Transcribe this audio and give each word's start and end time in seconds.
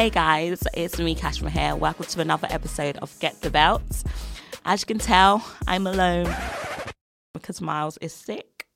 Hey 0.00 0.08
guys, 0.08 0.62
it's 0.72 0.98
me, 0.98 1.14
Kashmir 1.14 1.50
here. 1.50 1.76
Welcome 1.76 2.06
to 2.06 2.22
another 2.22 2.48
episode 2.50 2.96
of 3.02 3.14
Get 3.20 3.38
the 3.42 3.50
Belt. 3.50 3.82
As 4.64 4.80
you 4.80 4.86
can 4.86 4.96
tell, 4.96 5.46
I'm 5.68 5.86
alone 5.86 6.34
because 7.34 7.60
Miles 7.60 7.98
is 7.98 8.14
sick. 8.14 8.66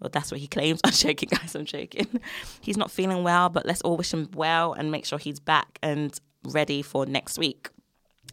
Well, 0.00 0.08
that's 0.10 0.30
what 0.30 0.40
he 0.40 0.46
claims. 0.46 0.80
I'm 0.84 0.94
joking, 0.94 1.28
guys. 1.30 1.54
I'm 1.54 1.66
joking. 1.66 2.18
He's 2.62 2.78
not 2.78 2.90
feeling 2.90 3.22
well, 3.24 3.50
but 3.50 3.66
let's 3.66 3.82
all 3.82 3.98
wish 3.98 4.14
him 4.14 4.30
well 4.34 4.72
and 4.72 4.90
make 4.90 5.04
sure 5.04 5.18
he's 5.18 5.38
back 5.38 5.78
and 5.82 6.18
ready 6.44 6.80
for 6.80 7.04
next 7.04 7.36
week. 7.36 7.68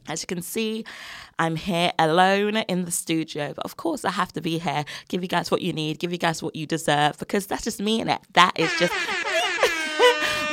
As 0.08 0.24
you 0.24 0.28
can 0.28 0.42
see, 0.42 0.86
I'm 1.38 1.58
here 1.58 1.92
alone 2.00 2.56
in 2.56 2.86
the 2.86 2.92
studio, 2.92 3.52
but 3.54 3.66
of 3.66 3.76
course, 3.76 4.06
I 4.06 4.12
have 4.12 4.32
to 4.32 4.42
be 4.42 4.58
here, 4.58 4.86
give 5.10 5.22
you 5.22 5.28
guys 5.28 5.52
what 5.52 5.62
you 5.62 5.74
need, 5.74 6.00
give 6.00 6.14
you 6.14 6.18
guys 6.18 6.42
what 6.42 6.56
you 6.56 6.66
deserve, 6.66 7.20
because 7.20 7.46
that's 7.46 7.66
just 7.66 7.82
me 7.82 8.00
in 8.00 8.08
it. 8.08 8.22
That 8.36 8.58
is 8.58 8.72
just 8.80 8.94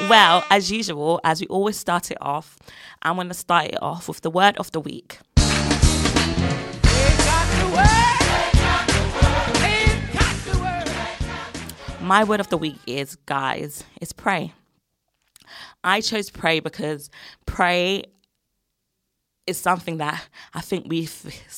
well, 0.08 0.44
as 0.50 0.70
usual, 0.70 1.20
as 1.24 1.40
we 1.40 1.46
always 1.48 1.76
start 1.76 2.10
it 2.10 2.18
off, 2.20 2.56
I'm 3.02 3.16
going 3.16 3.28
to 3.28 3.34
start 3.34 3.66
it 3.66 3.82
off 3.82 4.08
with 4.08 4.20
the 4.20 4.30
word 4.30 4.56
of 4.58 4.70
the 4.72 4.80
week. 4.80 5.18
My 12.00 12.24
word 12.24 12.40
of 12.40 12.48
the 12.48 12.56
week 12.56 12.78
is, 12.86 13.16
guys, 13.26 13.84
is 14.00 14.12
pray. 14.12 14.54
I 15.84 16.00
chose 16.00 16.30
pray 16.30 16.60
because 16.60 17.10
pray 17.44 18.04
is 19.48 19.58
something 19.58 19.96
that 19.98 20.28
I 20.54 20.60
think 20.60 20.86
we 20.88 21.08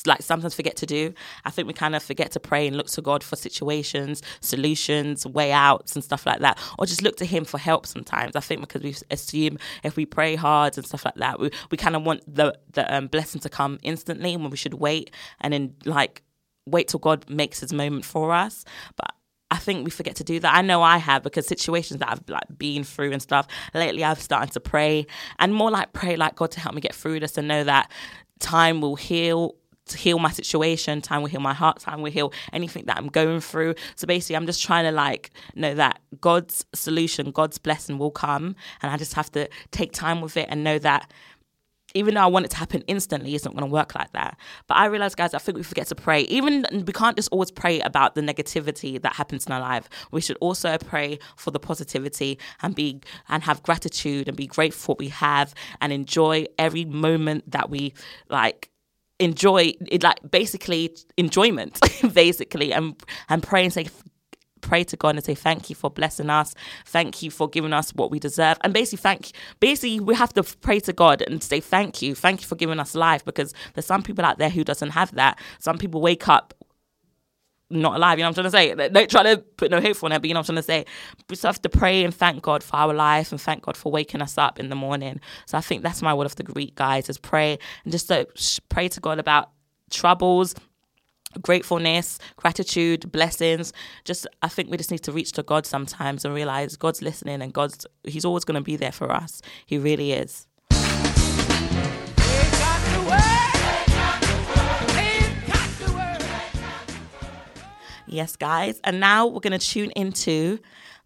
like 0.05 0.21
sometimes 0.21 0.55
forget 0.55 0.75
to 0.77 0.85
do. 0.85 1.13
I 1.45 1.51
think 1.51 1.67
we 1.67 1.73
kind 1.73 1.95
of 1.95 2.01
forget 2.01 2.31
to 2.31 2.39
pray 2.39 2.67
and 2.67 2.77
look 2.77 2.87
to 2.87 3.01
God 3.01 3.23
for 3.23 3.35
situations, 3.35 4.21
solutions, 4.39 5.25
way 5.25 5.51
outs, 5.51 5.95
and 5.95 6.03
stuff 6.03 6.25
like 6.25 6.39
that, 6.39 6.57
or 6.79 6.85
just 6.85 7.01
look 7.01 7.17
to 7.17 7.25
Him 7.25 7.45
for 7.45 7.57
help. 7.57 7.85
Sometimes 7.85 8.35
I 8.35 8.39
think 8.39 8.61
because 8.61 8.81
we 8.81 8.95
assume 9.11 9.57
if 9.83 9.95
we 9.95 10.05
pray 10.05 10.35
hard 10.35 10.77
and 10.77 10.85
stuff 10.85 11.05
like 11.05 11.15
that, 11.15 11.39
we, 11.39 11.51
we 11.69 11.77
kind 11.77 11.95
of 11.95 12.03
want 12.03 12.21
the 12.33 12.57
the 12.71 12.93
um, 12.95 13.07
blessing 13.07 13.41
to 13.41 13.49
come 13.49 13.77
instantly 13.83 14.35
when 14.37 14.49
we 14.49 14.57
should 14.57 14.75
wait 14.75 15.11
and 15.41 15.53
then 15.53 15.75
like 15.85 16.23
wait 16.65 16.87
till 16.87 16.99
God 16.99 17.29
makes 17.29 17.59
His 17.59 17.73
moment 17.73 18.05
for 18.05 18.31
us. 18.31 18.63
But 18.95 19.13
I 19.51 19.57
think 19.57 19.83
we 19.83 19.91
forget 19.91 20.15
to 20.15 20.23
do 20.23 20.39
that. 20.39 20.55
I 20.55 20.61
know 20.61 20.81
I 20.81 20.97
have 20.97 21.23
because 21.23 21.45
situations 21.45 21.99
that 21.99 22.09
I've 22.09 22.23
like 22.29 22.57
been 22.57 22.85
through 22.85 23.11
and 23.11 23.21
stuff. 23.21 23.47
Lately, 23.73 24.03
I've 24.03 24.21
started 24.21 24.53
to 24.53 24.61
pray 24.61 25.05
and 25.39 25.53
more 25.53 25.69
like 25.69 25.91
pray 25.93 26.15
like 26.15 26.35
God 26.35 26.51
to 26.51 26.61
help 26.61 26.73
me 26.73 26.81
get 26.81 26.95
through 26.95 27.19
this 27.19 27.37
and 27.37 27.47
know 27.47 27.63
that 27.65 27.91
time 28.39 28.81
will 28.81 28.95
heal 28.95 29.55
heal 29.93 30.19
my 30.19 30.31
situation, 30.31 31.01
time 31.01 31.21
will 31.21 31.29
heal 31.29 31.41
my 31.41 31.53
heart, 31.53 31.79
time 31.79 32.01
will 32.01 32.11
heal 32.11 32.31
anything 32.53 32.85
that 32.85 32.97
I'm 32.97 33.07
going 33.07 33.41
through. 33.41 33.75
So 33.95 34.07
basically, 34.07 34.37
I'm 34.37 34.45
just 34.45 34.63
trying 34.63 34.85
to 34.85 34.91
like 34.91 35.31
know 35.53 35.73
that 35.73 35.99
God's 36.21 36.65
solution, 36.73 37.31
God's 37.31 37.57
blessing 37.57 37.97
will 37.97 38.11
come, 38.11 38.55
and 38.81 38.91
I 38.91 38.95
just 38.95 39.13
have 39.15 39.31
to 39.33 39.49
take 39.71 39.91
time 39.91 40.21
with 40.21 40.37
it 40.37 40.47
and 40.49 40.63
know 40.63 40.79
that 40.79 41.11
even 41.93 42.15
though 42.15 42.21
I 42.21 42.27
want 42.27 42.45
it 42.45 42.51
to 42.51 42.57
happen 42.57 42.83
instantly, 42.87 43.35
it's 43.35 43.45
not 43.45 43.53
going 43.53 43.67
to 43.67 43.71
work 43.71 43.95
like 43.95 44.11
that. 44.13 44.37
But 44.67 44.77
I 44.77 44.85
realize, 44.85 45.15
guys, 45.15 45.33
I 45.33 45.37
think 45.37 45.57
we 45.57 45.63
forget 45.63 45.87
to 45.87 45.95
pray. 45.95 46.21
Even 46.23 46.65
we 46.85 46.93
can't 46.93 47.15
just 47.15 47.29
always 47.31 47.51
pray 47.51 47.79
about 47.81 48.15
the 48.15 48.21
negativity 48.21 49.01
that 49.01 49.13
happens 49.13 49.45
in 49.45 49.51
our 49.51 49.59
life. 49.59 49.89
We 50.11 50.21
should 50.21 50.37
also 50.41 50.77
pray 50.77 51.19
for 51.35 51.51
the 51.51 51.59
positivity 51.59 52.39
and 52.61 52.75
be 52.75 53.01
and 53.29 53.43
have 53.43 53.63
gratitude 53.63 54.27
and 54.27 54.37
be 54.37 54.47
grateful 54.47 54.81
for 54.81 54.91
what 54.91 54.99
we 54.99 55.09
have 55.09 55.53
and 55.79 55.91
enjoy 55.93 56.45
every 56.57 56.85
moment 56.85 57.49
that 57.51 57.69
we 57.69 57.93
like 58.29 58.69
enjoy 59.19 59.73
it 59.87 60.01
like 60.01 60.17
basically 60.31 60.95
enjoyment 61.17 61.79
basically 62.13 62.73
and 62.73 62.99
and 63.29 63.43
pray 63.43 63.63
and 63.63 63.71
say 63.71 63.87
pray 64.61 64.83
to 64.85 64.97
God 64.97 65.15
and 65.15 65.23
say 65.23 65.35
thank 65.35 65.69
you 65.69 65.75
for 65.75 65.89
blessing 65.89 66.29
us, 66.29 66.53
thank 66.85 67.21
you 67.21 67.31
for 67.31 67.49
giving 67.49 67.73
us 67.73 67.91
what 67.91 68.11
we 68.11 68.19
deserve, 68.19 68.57
and 68.61 68.73
basically 68.73 69.01
thank. 69.01 69.31
Basically, 69.59 69.99
we 69.99 70.15
have 70.15 70.33
to 70.33 70.43
pray 70.43 70.79
to 70.81 70.93
God 70.93 71.21
and 71.23 71.43
say 71.43 71.59
thank 71.59 72.01
you, 72.01 72.15
thank 72.15 72.41
you 72.41 72.47
for 72.47 72.55
giving 72.55 72.79
us 72.79 72.95
life 72.95 73.25
because 73.25 73.53
there's 73.73 73.85
some 73.85 74.03
people 74.03 74.25
out 74.25 74.37
there 74.37 74.49
who 74.49 74.63
doesn't 74.63 74.91
have 74.91 75.13
that. 75.15 75.39
Some 75.59 75.77
people 75.77 76.01
wake 76.01 76.27
up 76.27 76.53
not 77.71 77.95
alive. 77.95 78.19
You 78.19 78.23
know 78.23 78.29
what 78.29 78.37
I'm 78.39 78.51
trying 78.51 78.75
to 78.75 78.77
say? 78.77 78.89
Don't 78.89 79.09
try 79.09 79.23
to 79.23 79.37
put 79.37 79.71
no 79.71 79.81
hope 79.81 80.03
on 80.03 80.11
it, 80.11 80.19
but 80.19 80.27
you 80.27 80.33
know 80.33 80.39
what 80.39 80.49
I'm 80.49 80.55
trying 80.55 80.63
to 80.63 80.63
say? 80.63 80.85
We 81.29 81.35
just 81.35 81.43
have 81.43 81.61
to 81.61 81.69
pray 81.69 82.03
and 82.03 82.13
thank 82.13 82.41
God 82.43 82.63
for 82.63 82.75
our 82.75 82.93
life 82.93 83.31
and 83.31 83.39
thank 83.39 83.63
God 83.63 83.77
for 83.77 83.91
waking 83.91 84.21
us 84.21 84.37
up 84.37 84.59
in 84.59 84.69
the 84.69 84.75
morning. 84.75 85.19
So 85.45 85.57
I 85.57 85.61
think 85.61 85.81
that's 85.81 86.01
my 86.01 86.13
word 86.13 86.25
of 86.25 86.35
the 86.35 86.51
week, 86.53 86.75
guys, 86.75 87.09
is 87.09 87.17
pray 87.17 87.57
and 87.83 87.91
just 87.91 88.11
uh, 88.11 88.25
to 88.25 88.61
pray 88.69 88.87
to 88.89 88.99
God 88.99 89.19
about 89.19 89.49
troubles, 89.89 90.55
gratefulness, 91.41 92.19
gratitude, 92.35 93.11
blessings. 93.11 93.73
Just 94.05 94.27
I 94.41 94.47
think 94.47 94.69
we 94.69 94.77
just 94.77 94.91
need 94.91 95.03
to 95.03 95.11
reach 95.11 95.31
to 95.33 95.43
God 95.43 95.65
sometimes 95.65 96.25
and 96.25 96.33
realize 96.33 96.75
God's 96.75 97.01
listening 97.01 97.41
and 97.41 97.53
God's 97.53 97.85
He's 98.03 98.25
always 98.25 98.43
going 98.43 98.55
to 98.55 98.61
be 98.61 98.75
there 98.75 98.91
for 98.91 99.11
us. 99.11 99.41
He 99.65 99.77
really 99.77 100.13
is. 100.13 100.47
Yes, 108.07 108.35
guys. 108.35 108.81
And 108.83 108.99
now 108.99 109.25
we're 109.25 109.39
going 109.39 109.57
to 109.57 109.65
tune 109.65 109.91
into 109.91 110.59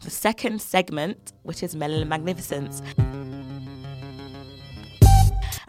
the 0.03 0.09
second 0.09 0.59
segment, 0.59 1.33
which 1.43 1.61
is 1.61 1.75
Melanin 1.75 2.07
Magnificence. 2.07 2.81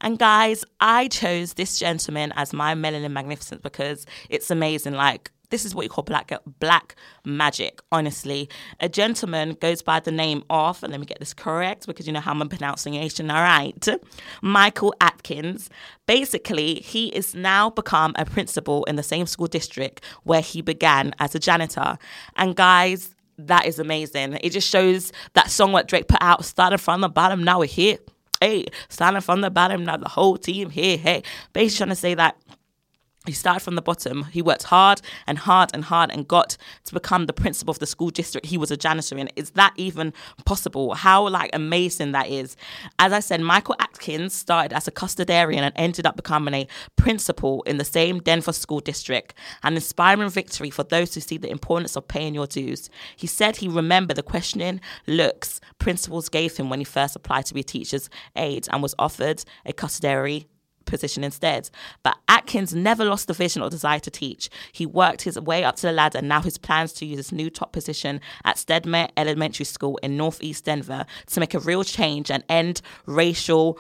And 0.07 0.21
guys, 0.21 0.65
I 0.79 1.09
chose 1.09 1.55
this 1.55 1.81
gentleman 1.81 2.33
as 2.37 2.53
my 2.53 2.77
melanin 2.77 3.11
magnificence 3.11 3.61
because 3.61 4.07
it's 4.31 4.53
amazing. 4.53 4.93
Like, 4.93 5.33
this 5.51 5.65
is 5.65 5.75
what 5.75 5.83
you 5.83 5.89
call 5.89 6.05
black 6.05 6.31
black 6.61 6.95
magic 7.25 7.81
honestly. 7.91 8.49
A 8.79 8.89
gentleman 8.89 9.55
goes 9.61 9.83
by 9.83 9.99
the 9.99 10.13
name 10.13 10.45
of 10.49 10.81
and 10.85 10.93
let 10.93 11.01
me 11.01 11.07
get 11.07 11.19
this 11.19 11.35
correct 11.35 11.89
because 11.89 12.07
you 12.07 12.13
know 12.13 12.21
how 12.21 12.31
i'm 12.31 12.49
pronouncing 12.49 12.95
all 12.97 13.43
right 13.43 13.89
michael 14.43 14.95
atkins. 15.01 15.71
Basically 16.07 16.77
he 16.77 17.09
is 17.09 17.35
now 17.35 17.71
become 17.71 18.13
a 18.15 18.25
principal 18.25 18.85
in 18.85 18.95
the 18.95 19.03
same 19.03 19.27
school 19.27 19.49
district 19.49 20.05
where 20.23 20.41
he 20.41 20.63
began 20.63 21.15
as 21.19 21.35
a 21.35 21.41
janitor. 21.41 21.99
And 22.37 22.55
guys 22.55 23.13
that 23.39 23.67
is 23.67 23.81
amazing. 23.81 24.39
It 24.41 24.51
just 24.51 24.69
shows 24.69 25.13
that 25.35 25.51
song 25.51 25.73
what 25.73 25.89
drake 25.89 26.07
put 26.07 26.23
out 26.23 26.45
started 26.45 26.79
from 26.79 27.01
the 27.01 27.09
bottom 27.09 27.43
now 27.43 27.59
we're 27.59 27.67
here 27.67 27.99
hey, 28.41 28.67
starting 28.89 29.21
from 29.21 29.41
the 29.41 29.51
bottom, 29.51 29.85
now 29.85 29.97
the 29.97 30.09
whole 30.09 30.37
team 30.37 30.71
here, 30.71 30.97
hey. 30.97 31.23
Basically 31.53 31.77
trying 31.79 31.89
to 31.91 31.97
say 31.97 32.15
that 32.15 32.37
he 33.27 33.33
started 33.33 33.61
from 33.61 33.75
the 33.75 33.83
bottom. 33.83 34.25
He 34.25 34.43
worked 34.43 34.65
hard 34.65 35.01
and 35.27 35.39
hard 35.39 35.71
and 35.75 35.85
hard 35.85 36.11
and 36.11 36.27
got 36.27 36.57
to 36.85 36.95
become 36.95 37.27
the 37.27 37.33
principal 37.33 37.73
of 37.73 37.79
the 37.79 37.87
school 37.87 38.11
district. 38.11 38.47
He 38.47 38.59
was 38.59 38.71
a 38.71 38.77
janitor 38.77 39.17
in. 39.19 39.29
Is 39.37 39.51
that 39.51 39.73
even 39.77 40.13
possible? 40.45 40.95
How 40.95 41.29
like 41.29 41.51
amazing 41.53 42.13
that 42.13 42.29
is. 42.29 42.57
As 42.99 43.13
I 43.13 43.21
said, 43.21 43.41
Michael 43.41 43.77
Atkins 43.79 44.35
started 44.35 44.75
as 44.75 44.89
a 44.89 44.91
custodian 44.91 45.65
and 45.65 45.73
ended 45.77 46.07
up 46.07 46.17
becoming 46.17 46.55
a 46.55 46.69
principal 46.97 47.63
in 47.63 47.79
the 47.79 47.85
same 47.85 48.21
Denver 48.21 48.53
school 48.53 48.81
district. 48.81 49.35
An 49.63 49.75
inspiring 49.75 50.31
victory 50.31 50.71
for 50.71 50.85
those 50.85 51.15
who 51.15 51.21
see 51.21 51.39
the 51.39 51.51
importance 51.51 51.97
of 51.97 52.09
paying 52.09 52.35
your 52.35 52.47
dues. 52.47 52.91
He 53.17 53.27
said 53.27 53.57
he 53.57 53.69
remembered 53.69 54.17
the 54.17 54.23
questioning 54.23 54.81
looks 55.07 55.61
principals 55.79 56.29
gave 56.29 56.57
him 56.57 56.71
when 56.71 56.81
he 56.81 56.85
first 56.85 57.17
applied 57.17 57.47
to 57.47 57.55
be 57.55 57.61
a 57.61 57.65
teacher's 57.65 58.09
aide 58.35 58.67
and 58.73 58.83
was 58.83 58.95
offered 58.99 59.45
a 59.65 59.73
custodian 59.73 60.47
position 60.87 61.25
instead. 61.25 61.71
But 62.03 62.17
Atkins 62.29 62.75
never 62.75 63.05
lost 63.05 63.27
the 63.27 63.35
vision 63.35 63.63
or 63.63 63.71
desire 63.71 64.01
to 64.01 64.11
teach. 64.11 64.49
He 64.73 64.87
worked 64.87 65.23
his 65.23 65.39
way 65.39 65.65
up 65.65 65.77
to 65.77 65.83
the 65.83 65.93
ladder, 65.93 66.19
and 66.19 66.29
now 66.29 66.41
his 66.41 66.59
plans 66.59 66.93
to 66.95 67.07
use 67.07 67.19
his 67.19 67.33
new 67.33 67.51
top 67.51 67.73
position 67.73 68.21
at 68.45 68.59
Stedman 68.59 69.11
Elementary 69.17 69.65
School 69.65 69.99
in 70.03 70.17
Northeast 70.17 70.65
Denver 70.65 71.05
to 71.27 71.41
make 71.41 71.55
a 71.55 71.61
real 71.61 71.85
change 71.85 72.31
and 72.31 72.45
end 72.49 72.81
racial 73.07 73.79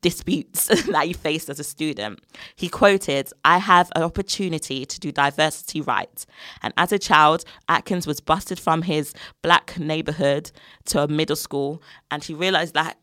disputes 0.00 0.66
that 0.86 1.08
you 1.08 1.14
faced 1.14 1.48
as 1.48 1.60
a 1.60 1.64
student. 1.64 2.20
He 2.56 2.68
quoted, 2.68 3.30
I 3.44 3.58
have 3.58 3.90
an 3.94 4.02
opportunity 4.02 4.84
to 4.84 5.00
do 5.00 5.12
diversity 5.12 5.80
right. 5.80 6.26
And 6.62 6.72
as 6.76 6.92
a 6.92 6.98
child, 6.98 7.44
Atkins 7.68 8.06
was 8.06 8.20
busted 8.20 8.58
from 8.58 8.82
his 8.82 9.12
black 9.42 9.78
neighborhood 9.78 10.50
to 10.86 11.02
a 11.02 11.08
middle 11.08 11.36
school, 11.36 11.82
and 12.10 12.24
he 12.24 12.34
realized 12.34 12.74
that 12.74 12.98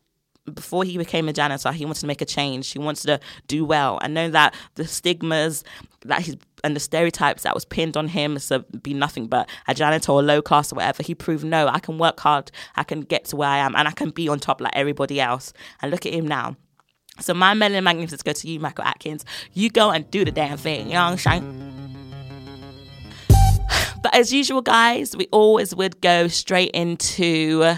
before 0.48 0.84
he 0.84 0.98
became 0.98 1.28
a 1.28 1.32
janitor, 1.32 1.72
he 1.72 1.84
wanted 1.84 2.00
to 2.00 2.06
make 2.06 2.20
a 2.20 2.24
change. 2.24 2.72
He 2.72 2.78
wanted 2.78 3.06
to 3.06 3.20
do 3.46 3.64
well. 3.64 3.98
and 4.02 4.14
know 4.14 4.30
that 4.30 4.54
the 4.74 4.86
stigmas 4.86 5.64
that 6.04 6.22
he's 6.22 6.36
and 6.64 6.74
the 6.74 6.80
stereotypes 6.80 7.42
that 7.42 7.54
was 7.54 7.64
pinned 7.64 7.96
on 7.96 8.08
him 8.08 8.36
to 8.36 8.60
be 8.82 8.94
nothing 8.94 9.26
but 9.26 9.48
a 9.68 9.74
janitor 9.74 10.12
or 10.12 10.22
low 10.22 10.42
class 10.42 10.72
or 10.72 10.76
whatever, 10.76 11.02
he 11.02 11.14
proved 11.14 11.44
no, 11.44 11.68
I 11.68 11.78
can 11.78 11.98
work 11.98 12.18
hard, 12.20 12.50
I 12.76 12.82
can 12.82 13.02
get 13.02 13.26
to 13.26 13.36
where 13.36 13.48
I 13.48 13.58
am, 13.58 13.76
and 13.76 13.86
I 13.86 13.92
can 13.92 14.10
be 14.10 14.28
on 14.28 14.40
top 14.40 14.60
like 14.60 14.72
everybody 14.74 15.20
else. 15.20 15.52
And 15.80 15.90
look 15.90 16.06
at 16.06 16.12
him 16.12 16.26
now. 16.26 16.56
So 17.20 17.34
my 17.34 17.54
melanin 17.54 17.82
magnificence 17.82 18.22
go 18.22 18.32
to 18.32 18.48
you, 18.48 18.60
Michael 18.60 18.84
Atkins. 18.84 19.24
You 19.52 19.70
go 19.70 19.90
and 19.90 20.08
do 20.10 20.24
the 20.24 20.30
damn 20.30 20.56
thing. 20.56 20.86
You 20.88 20.94
know 20.94 21.04
what 21.04 21.12
I'm 21.12 21.18
saying? 21.18 21.74
But 24.00 24.14
as 24.14 24.32
usual, 24.32 24.62
guys, 24.62 25.16
we 25.16 25.26
always 25.32 25.74
would 25.74 26.00
go 26.00 26.28
straight 26.28 26.70
into. 26.70 27.76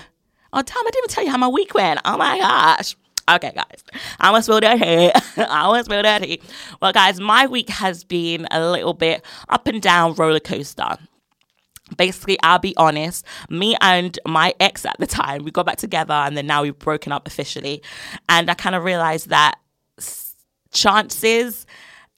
Oh, 0.52 0.62
Tom, 0.62 0.86
I 0.86 0.90
didn't 0.90 1.10
tell 1.10 1.24
you 1.24 1.30
how 1.30 1.36
my 1.38 1.48
week 1.48 1.74
went. 1.74 2.00
Oh 2.04 2.16
my 2.16 2.38
gosh. 2.38 2.96
Okay, 3.28 3.52
guys, 3.54 3.84
I 4.18 4.28
almost 4.28 4.46
spill 4.46 4.58
dirty. 4.60 5.12
I 5.36 5.60
almost 5.62 5.84
spill 5.84 6.02
dirty. 6.02 6.42
Well, 6.82 6.92
guys, 6.92 7.20
my 7.20 7.46
week 7.46 7.68
has 7.68 8.02
been 8.02 8.48
a 8.50 8.70
little 8.70 8.94
bit 8.94 9.24
up 9.48 9.68
and 9.68 9.80
down 9.80 10.14
roller 10.14 10.40
coaster 10.40 10.96
basically 11.96 12.38
i'll 12.42 12.58
be 12.58 12.76
honest 12.76 13.24
me 13.48 13.76
and 13.80 14.16
my 14.24 14.54
ex 14.60 14.84
at 14.84 14.96
the 15.00 15.06
time 15.06 15.42
we 15.42 15.50
got 15.50 15.66
back 15.66 15.76
together 15.76 16.14
and 16.14 16.36
then 16.36 16.46
now 16.46 16.62
we've 16.62 16.78
broken 16.78 17.10
up 17.10 17.26
officially 17.26 17.82
and 18.28 18.50
i 18.50 18.54
kind 18.54 18.76
of 18.76 18.84
realized 18.84 19.28
that 19.28 19.58
chances 20.70 21.66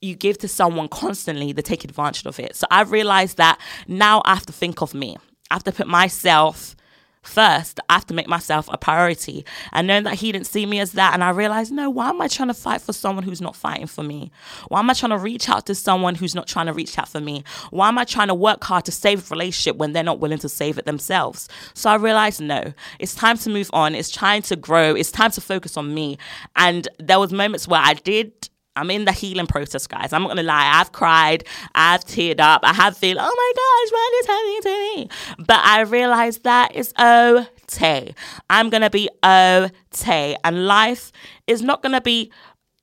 you 0.01 0.15
give 0.15 0.37
to 0.37 0.47
someone 0.47 0.89
constantly 0.89 1.53
they 1.53 1.63
take 1.63 1.85
advantage 1.85 2.27
of 2.27 2.39
it 2.39 2.55
so 2.55 2.67
i've 2.71 2.91
realized 2.91 3.39
that 3.39 3.59
now 3.89 4.21
i 4.27 4.35
have 4.35 4.45
to 4.47 4.53
think 4.53 4.83
of 4.83 4.93
me 4.93 5.17
i 5.51 5.55
have 5.55 5.65
to 5.65 5.73
put 5.73 5.87
myself 5.87 6.77
first, 7.23 7.81
I 7.89 7.95
have 7.95 8.07
to 8.07 8.15
make 8.15 8.29
myself 8.29 8.69
a 8.73 8.77
priority. 8.77 9.45
And 9.73 9.87
knowing 9.87 10.05
that 10.05 10.15
he 10.15 10.33
didn't 10.33 10.47
see 10.47 10.67
me 10.67 10.81
as 10.81 10.93
that, 10.93 11.15
and 11.15 11.23
I 11.23 11.31
realized, 11.31 11.73
no, 11.73 11.89
why 11.89 12.11
am 12.11 12.21
I 12.21 12.29
trying 12.29 12.49
to 12.49 12.55
fight 12.55 12.81
for 12.81 12.93
someone 12.93 13.25
who's 13.25 13.41
not 13.41 13.57
fighting 13.57 13.87
for 13.87 14.03
me? 14.03 14.31
Why 14.69 14.81
am 14.81 14.91
I 14.91 14.95
trying 14.95 15.11
to 15.11 15.19
reach 15.19 15.49
out 15.49 15.67
to 15.67 15.75
someone 15.75 16.15
who's 16.15 16.35
not 16.35 16.47
trying 16.47 16.67
to 16.67 16.73
reach 16.73 16.99
out 16.99 17.09
for 17.09 17.21
me? 17.21 17.45
Why 17.71 17.89
am 17.89 17.99
I 17.99 18.05
trying 18.05 18.29
to 18.29 18.35
work 18.35 18.65
hard 18.65 18.85
to 18.87 18.93
save 18.93 19.31
a 19.31 19.35
relationship 19.35 19.77
when 19.77 19.93
they're 19.93 20.03
not 20.03 20.21
willing 20.21 20.39
to 20.39 20.49
save 20.49 20.79
it 20.79 20.85
themselves? 20.85 21.49
So 21.75 21.91
I 21.91 21.95
realized, 21.95 22.41
no, 22.41 22.73
it's 22.99 23.15
time 23.15 23.39
to 23.39 23.51
move 23.51 23.71
on. 23.73 23.95
It's 23.95 24.11
time 24.11 24.43
to 24.43 24.57
grow. 24.57 24.95
It's 24.95 25.13
time 25.13 25.31
to 25.33 25.41
focus 25.41 25.77
on 25.77 25.95
me. 25.95 26.19
And 26.57 26.89
there 26.99 27.19
was 27.19 27.33
moments 27.33 27.69
where 27.69 27.81
I 27.83 27.95
did 27.95 28.49
I'm 28.75 28.91
in 28.91 29.05
the 29.05 29.13
healing 29.13 29.47
process, 29.47 29.87
guys. 29.87 30.13
I'm 30.13 30.23
not 30.23 30.29
gonna 30.29 30.43
lie. 30.43 30.71
I've 30.75 30.93
cried, 30.93 31.45
I've 31.75 32.05
teared 32.05 32.41
up, 32.41 32.63
I 32.65 32.73
have 32.73 32.97
feel, 32.97 33.19
oh 33.21 33.23
my 33.23 33.53
gosh, 33.57 33.93
what 33.93 34.15
is 34.21 34.27
happening 34.27 34.63
to 34.63 35.39
me? 35.39 35.45
But 35.47 35.61
I 35.65 35.81
realized 35.83 36.45
that 36.45 36.73
it's 36.75 36.93
okay. 36.99 38.15
I'm 38.49 38.71
gonna 38.71 38.91
be 38.91 39.09
okay. 39.25 40.37
And 40.45 40.67
life 40.67 41.13
is 41.47 41.63
not 41.63 41.83
gonna 41.83 42.01
be 42.01 42.33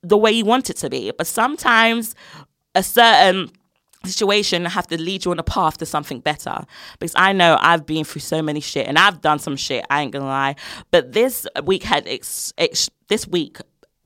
the 0.03 0.17
way 0.17 0.31
you 0.31 0.45
want 0.45 0.69
it 0.69 0.77
to 0.77 0.89
be. 0.89 1.11
But 1.17 1.27
sometimes 1.27 2.13
a 2.75 2.83
certain 2.83 3.51
situation 4.05 4.63
have 4.65 4.87
to 4.87 5.01
lead 5.01 5.25
you 5.25 5.31
on 5.31 5.39
a 5.39 5.43
path 5.43 5.77
to 5.77 5.85
something 5.85 6.21
better 6.21 6.63
because 6.99 7.11
i 7.17 7.33
know 7.33 7.57
i've 7.59 7.85
been 7.85 8.05
through 8.05 8.21
so 8.21 8.41
many 8.41 8.61
shit 8.61 8.87
and 8.87 8.97
i've 8.97 9.19
done 9.21 9.37
some 9.37 9.57
shit 9.57 9.85
i 9.89 10.01
ain't 10.01 10.13
gonna 10.13 10.23
lie 10.23 10.55
but 10.89 11.11
this 11.11 11.45
week 11.65 11.83
had 11.83 12.07
ex- 12.07 12.53
ex- 12.57 12.89
this 13.09 13.27
week 13.27 13.57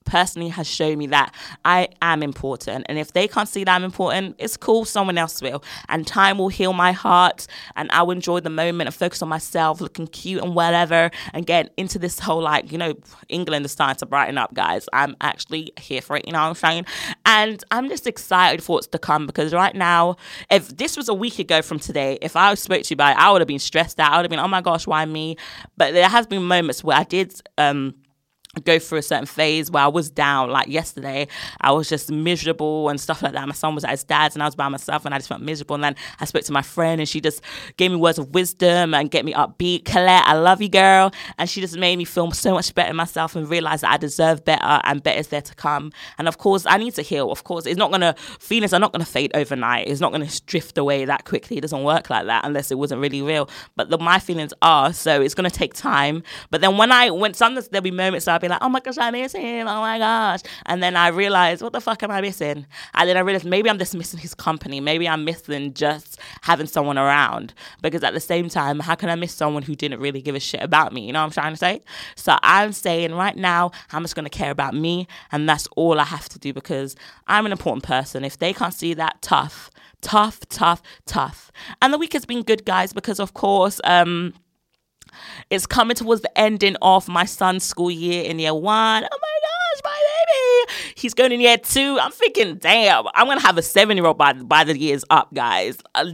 personally 0.05 0.49
has 0.49 0.67
shown 0.67 0.97
me 0.97 1.07
that 1.07 1.33
I 1.65 1.89
am 2.01 2.23
important. 2.23 2.85
And 2.89 2.97
if 2.97 3.13
they 3.13 3.27
can't 3.27 3.49
see 3.49 3.63
that 3.63 3.73
I'm 3.73 3.83
important, 3.83 4.35
it's 4.39 4.57
cool, 4.57 4.85
someone 4.85 5.17
else 5.17 5.41
will. 5.41 5.63
And 5.89 6.05
time 6.05 6.37
will 6.37 6.49
heal 6.49 6.73
my 6.73 6.91
heart 6.91 7.47
and 7.75 7.91
I 7.91 8.03
will 8.03 8.11
enjoy 8.11 8.39
the 8.39 8.49
moment 8.49 8.87
and 8.87 8.95
focus 8.95 9.21
on 9.21 9.29
myself, 9.29 9.81
looking 9.81 10.07
cute 10.07 10.43
and 10.43 10.55
whatever, 10.55 11.11
and 11.33 11.45
get 11.45 11.73
into 11.77 11.99
this 11.99 12.19
whole 12.19 12.41
like, 12.41 12.71
you 12.71 12.77
know, 12.77 12.93
England 13.29 13.65
is 13.65 13.71
starting 13.71 13.97
to 13.97 14.05
brighten 14.05 14.37
up, 14.37 14.53
guys. 14.53 14.87
I'm 14.93 15.15
actually 15.21 15.71
here 15.79 16.01
for 16.01 16.17
it, 16.17 16.25
you 16.25 16.33
know 16.33 16.41
what 16.41 16.49
I'm 16.49 16.55
saying? 16.55 16.85
And 17.25 17.63
I'm 17.71 17.89
just 17.89 18.07
excited 18.07 18.63
for 18.63 18.73
what's 18.73 18.87
to 18.87 18.99
come 18.99 19.25
because 19.25 19.53
right 19.53 19.75
now, 19.75 20.17
if 20.49 20.75
this 20.77 20.97
was 20.97 21.09
a 21.09 21.13
week 21.13 21.39
ago 21.39 21.61
from 21.61 21.79
today, 21.79 22.17
if 22.21 22.35
I 22.35 22.53
spoke 22.55 22.83
to 22.83 22.89
you 22.91 22.95
about 22.95 23.17
it, 23.17 23.19
I 23.19 23.31
would 23.31 23.41
have 23.41 23.47
been 23.47 23.59
stressed 23.59 23.99
out. 23.99 24.11
I 24.11 24.17
would 24.17 24.25
have 24.25 24.29
been, 24.29 24.39
oh 24.39 24.47
my 24.47 24.61
gosh, 24.61 24.87
why 24.87 25.05
me? 25.05 25.37
But 25.77 25.93
there 25.93 26.09
has 26.09 26.27
been 26.27 26.43
moments 26.43 26.83
where 26.83 26.97
I 26.97 27.03
did 27.03 27.33
um 27.57 27.95
go 28.61 28.77
through 28.77 28.99
a 28.99 29.01
certain 29.01 29.25
phase 29.25 29.71
where 29.71 29.81
I 29.81 29.87
was 29.87 30.11
down. 30.11 30.51
Like 30.51 30.67
yesterday, 30.67 31.27
I 31.61 31.71
was 31.71 31.89
just 31.89 32.11
miserable 32.11 32.87
and 32.89 33.01
stuff 33.01 33.23
like 33.23 33.33
that. 33.33 33.47
My 33.47 33.53
son 33.53 33.73
was 33.73 33.83
at 33.83 33.89
his 33.89 34.03
dad's 34.03 34.35
and 34.35 34.43
I 34.43 34.45
was 34.45 34.53
by 34.53 34.69
myself 34.69 35.05
and 35.05 35.15
I 35.15 35.17
just 35.17 35.27
felt 35.27 35.41
miserable. 35.41 35.73
And 35.73 35.83
then 35.83 35.95
I 36.19 36.25
spoke 36.25 36.43
to 36.43 36.51
my 36.51 36.61
friend 36.61 37.01
and 37.01 37.09
she 37.09 37.19
just 37.19 37.41
gave 37.77 37.89
me 37.89 37.97
words 37.97 38.19
of 38.19 38.29
wisdom 38.29 38.93
and 38.93 39.09
get 39.09 39.25
me 39.25 39.33
upbeat. 39.33 39.85
Colette, 39.85 40.23
I 40.27 40.35
love 40.35 40.61
you, 40.61 40.69
girl. 40.69 41.11
And 41.39 41.49
she 41.49 41.61
just 41.61 41.77
made 41.77 41.97
me 41.97 42.05
feel 42.05 42.29
so 42.31 42.53
much 42.53 42.75
better 42.75 42.93
myself 42.93 43.35
and 43.35 43.49
realize 43.49 43.81
that 43.81 43.91
I 43.91 43.97
deserve 43.97 44.45
better 44.45 44.81
and 44.83 45.01
better 45.01 45.19
is 45.19 45.29
there 45.29 45.41
to 45.41 45.55
come. 45.55 45.91
And 46.19 46.27
of 46.27 46.37
course, 46.37 46.67
I 46.67 46.77
need 46.77 46.93
to 46.93 47.01
heal. 47.01 47.31
Of 47.31 47.45
course, 47.45 47.65
it's 47.65 47.77
not 47.77 47.89
gonna 47.89 48.13
feelings 48.39 48.71
are 48.71 48.79
not 48.79 48.91
gonna 48.91 49.03
fade 49.03 49.31
overnight. 49.35 49.87
It's 49.87 49.99
not 49.99 50.11
gonna 50.11 50.29
drift 50.45 50.77
away 50.77 51.05
that 51.05 51.25
quickly. 51.25 51.57
It 51.57 51.61
doesn't 51.61 51.83
work 51.83 52.11
like 52.11 52.27
that 52.27 52.45
unless 52.45 52.69
it 52.69 52.77
wasn't 52.77 53.01
really 53.01 53.23
real. 53.23 53.49
But 53.75 53.89
the, 53.89 53.97
my 53.97 54.19
feelings 54.19 54.53
are 54.61 54.93
so 54.93 55.21
it's 55.21 55.33
gonna 55.33 55.49
take 55.49 55.73
time. 55.73 56.21
But 56.51 56.61
then 56.61 56.77
when 56.77 56.91
I 56.91 57.09
when 57.09 57.33
sometimes 57.33 57.69
there'll 57.69 57.81
be 57.81 57.89
moments 57.89 58.27
I'll 58.27 58.42
be 58.43 58.49
like, 58.49 58.61
oh 58.61 58.69
my 58.69 58.79
gosh, 58.79 58.97
I 58.97 59.11
miss 59.11 59.33
him. 59.33 59.67
Oh 59.67 59.81
my 59.81 59.97
gosh. 59.97 60.41
And 60.65 60.83
then 60.83 60.95
I 60.95 61.07
realized, 61.07 61.61
what 61.61 61.73
the 61.73 61.81
fuck 61.81 62.03
am 62.03 62.11
I 62.11 62.21
missing? 62.21 62.65
And 62.93 63.09
then 63.09 63.17
I 63.17 63.21
realized 63.21 63.45
maybe 63.45 63.69
I'm 63.69 63.77
just 63.77 63.95
missing 63.95 64.19
his 64.19 64.35
company. 64.35 64.79
Maybe 64.79 65.07
I'm 65.07 65.25
missing 65.25 65.73
just 65.73 66.19
having 66.41 66.67
someone 66.67 66.97
around. 66.97 67.53
Because 67.81 68.03
at 68.03 68.13
the 68.13 68.19
same 68.19 68.49
time, 68.49 68.79
how 68.79 68.95
can 68.95 69.09
I 69.09 69.15
miss 69.15 69.33
someone 69.33 69.63
who 69.63 69.75
didn't 69.75 69.99
really 69.99 70.21
give 70.21 70.35
a 70.35 70.39
shit 70.39 70.61
about 70.61 70.93
me? 70.93 71.05
You 71.05 71.13
know 71.13 71.19
what 71.19 71.25
I'm 71.25 71.31
trying 71.31 71.53
to 71.53 71.57
say? 71.57 71.81
So 72.15 72.37
I'm 72.43 72.73
saying 72.73 73.13
right 73.13 73.35
now, 73.35 73.71
I'm 73.91 74.03
just 74.03 74.15
going 74.15 74.25
to 74.25 74.37
care 74.37 74.51
about 74.51 74.73
me. 74.73 75.07
And 75.31 75.47
that's 75.47 75.67
all 75.75 75.99
I 75.99 76.05
have 76.05 76.29
to 76.29 76.39
do 76.39 76.53
because 76.53 76.95
I'm 77.27 77.45
an 77.45 77.51
important 77.51 77.83
person. 77.83 78.23
If 78.23 78.37
they 78.37 78.53
can't 78.53 78.73
see 78.73 78.93
that, 78.95 79.21
tough 79.21 79.69
tough, 80.03 80.41
tough, 80.49 80.81
tough. 81.05 81.51
And 81.81 81.93
the 81.93 81.97
week 81.97 82.13
has 82.13 82.25
been 82.25 82.43
good, 82.43 82.65
guys, 82.65 82.91
because 82.91 83.19
of 83.19 83.33
course, 83.33 83.79
um, 83.85 84.33
it's 85.49 85.65
coming 85.65 85.95
towards 85.95 86.21
the 86.21 86.37
ending 86.37 86.75
of 86.81 87.07
my 87.07 87.25
son's 87.25 87.63
school 87.63 87.91
year 87.91 88.23
in 88.23 88.39
year 88.39 88.53
one. 88.53 89.03
Oh 89.03 89.19
my 89.21 89.37
gosh, 89.41 89.81
my 89.83 90.65
baby. 90.67 90.93
He's 90.95 91.13
going 91.13 91.31
in 91.31 91.41
year 91.41 91.57
two. 91.57 91.97
I'm 91.99 92.11
thinking, 92.11 92.55
damn, 92.57 93.05
I'm 93.13 93.27
gonna 93.27 93.41
have 93.41 93.57
a 93.57 93.61
seven 93.61 93.97
year 93.97 94.05
old 94.05 94.17
by 94.17 94.33
the 94.33 94.43
by 94.43 94.63
the 94.63 94.77
years 94.77 95.03
up, 95.09 95.33
guys. 95.33 95.77
Uh, 95.95 96.05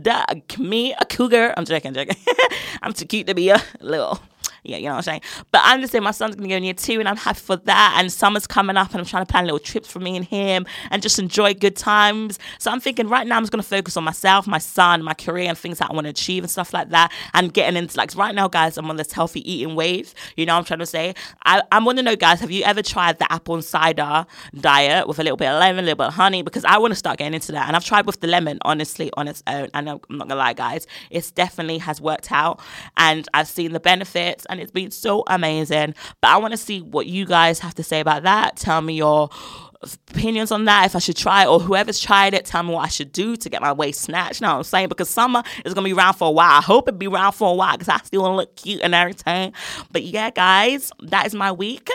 me, 0.58 0.94
a 0.94 1.06
cougar. 1.06 1.54
I'm 1.58 1.66
joking, 1.66 1.94
joking. 1.94 2.18
I'm 2.82 2.94
too 2.94 3.06
cute 3.06 3.28
to 3.28 3.36
be 3.36 3.50
a 3.50 3.62
little 3.82 4.20
you 4.78 4.84
know 4.84 4.92
what 4.92 4.98
I'm 4.98 5.04
saying? 5.04 5.22
But 5.52 5.62
I'm 5.64 5.82
just 5.82 5.92
saying 5.92 6.04
my 6.04 6.12
son's 6.12 6.36
gonna 6.36 6.50
go 6.50 6.56
in 6.56 6.64
year 6.64 6.74
two 6.74 7.00
and 7.00 7.08
I'm 7.08 7.18
happy 7.18 7.40
for 7.40 7.56
that. 7.56 7.96
And 7.98 8.12
summer's 8.12 8.48
coming 8.48 8.78
up 8.78 8.92
and 8.92 9.00
I'm 9.00 9.06
trying 9.06 9.26
to 9.26 9.32
plan 9.32 9.46
little 9.46 9.60
trips 9.60 9.90
for 9.90 10.00
me 10.00 10.16
and 10.16 10.26
him 10.26 10.66
and 10.92 11.02
just 11.02 11.20
enjoy 11.20 11.54
good 11.54 11.76
times. 11.76 12.40
So 12.58 12.72
I'm 12.72 12.80
thinking 12.80 13.08
right 13.08 13.26
now 13.26 13.38
I'm 13.38 13.44
just 13.44 13.52
gonna 13.52 13.64
focus 13.64 13.98
on 13.98 14.04
myself, 14.04 14.48
my 14.48 14.58
son, 14.58 15.04
my 15.04 15.14
career 15.14 15.50
and 15.50 15.58
things 15.58 15.80
that 15.80 15.92
I 15.92 15.94
want 15.94 16.06
to 16.06 16.10
achieve 16.10 16.44
and 16.44 16.52
stuff 16.52 16.74
like 16.74 16.90
that. 16.90 17.12
And 17.34 17.54
getting 17.54 17.78
into 17.78 17.98
like 17.98 18.16
right 18.16 18.34
now, 18.34 18.48
guys, 18.48 18.78
I'm 18.78 18.90
on 18.90 18.96
this 18.96 19.12
healthy 19.12 19.50
eating 19.50 19.76
wave. 19.76 20.14
You 20.36 20.46
know 20.46 20.54
what 20.54 20.60
I'm 20.60 20.66
trying 20.66 20.80
to 20.80 20.86
say? 20.86 21.14
I, 21.46 21.62
I 21.72 21.84
want 21.84 21.98
to 21.98 22.04
know, 22.04 22.16
guys, 22.16 22.40
have 22.40 22.52
you 22.52 22.64
ever 22.64 22.82
tried 22.82 23.20
the 23.20 23.32
apple 23.32 23.56
and 23.56 23.64
cider 23.64 24.26
diet 24.60 25.08
with 25.08 25.20
a 25.20 25.24
little 25.24 25.38
bit 25.38 25.48
of 25.48 25.60
lemon, 25.60 25.86
a 25.86 25.88
little 25.88 25.98
bit 25.98 26.08
of 26.08 26.14
honey? 26.14 26.42
Because 26.42 26.66
I 26.66 26.78
want 26.78 26.92
to 26.92 26.96
start 26.96 27.18
getting 27.20 27.34
into 27.34 27.52
that. 27.54 27.68
And 27.68 27.76
I've 27.76 27.86
tried 27.86 28.06
with 28.06 28.20
the 28.20 28.28
lemon, 28.28 28.60
honestly, 28.64 29.12
on 29.16 29.28
its 29.28 29.44
own. 29.48 29.70
And 29.74 29.90
I'm 29.90 30.00
not 30.10 30.28
gonna 30.28 30.36
lie, 30.36 30.54
guys, 30.54 30.88
it 31.10 31.32
definitely 31.36 31.78
has 31.80 32.02
worked 32.02 32.32
out. 32.32 32.60
And 32.98 33.28
I've 33.34 33.48
seen 33.48 33.74
the 33.74 33.80
benefits 33.80 34.46
and 34.50 34.59
it's 34.62 34.72
been 34.72 34.92
so 34.92 35.24
amazing. 35.28 35.96
But 36.22 36.30
I 36.30 36.38
want 36.38 36.52
to 36.52 36.58
see 36.58 36.82
what 36.82 37.08
you 37.08 37.26
guys 37.26 37.60
have 37.60 37.76
to 37.76 37.84
say 37.84 38.00
about 38.00 38.24
that. 38.24 38.58
Tell 38.58 38.82
me 38.82 38.96
your 38.96 39.30
opinions 39.82 40.52
on 40.52 40.66
that 40.66 40.86
if 40.86 40.96
I 40.96 41.00
should 41.00 41.16
try 41.16 41.44
it 41.44 41.48
or 41.48 41.60
whoever's 41.60 42.00
tried 42.00 42.34
it 42.34 42.46
tell 42.46 42.64
me 42.64 42.74
what 42.74 42.84
I 42.84 42.90
should 42.90 43.14
do 43.14 43.38
to 43.38 43.50
get 43.50 43.62
my 43.62 43.72
waist 43.72 44.02
snatched. 44.02 44.42
You 44.42 44.48
know 44.48 44.54
what 44.54 44.58
I'm 44.58 44.64
saying? 44.64 44.90
Because 44.90 45.10
summer 45.10 45.42
is 45.64 45.74
gonna 45.74 45.86
be 45.86 45.94
around 45.94 46.16
for 46.16 46.28
a 46.28 46.32
while. 46.32 46.52
I 46.52 46.62
hope 46.62 46.90
it 46.90 47.00
be 47.00 47.08
around 47.08 47.34
for 47.34 47.52
a 47.52 47.56
while 47.56 47.74
because 47.74 47.88
I 47.88 47.98
still 48.00 48.24
want 48.24 48.34
to 48.34 48.36
look 48.38 48.56
cute 48.56 48.82
and 48.82 48.94
everything. 48.94 49.54
But 49.92 50.04
yeah 50.04 50.32
guys 50.32 50.92
that 51.04 51.26
is 51.26 51.34
my 51.34 51.52
week. 51.52 51.90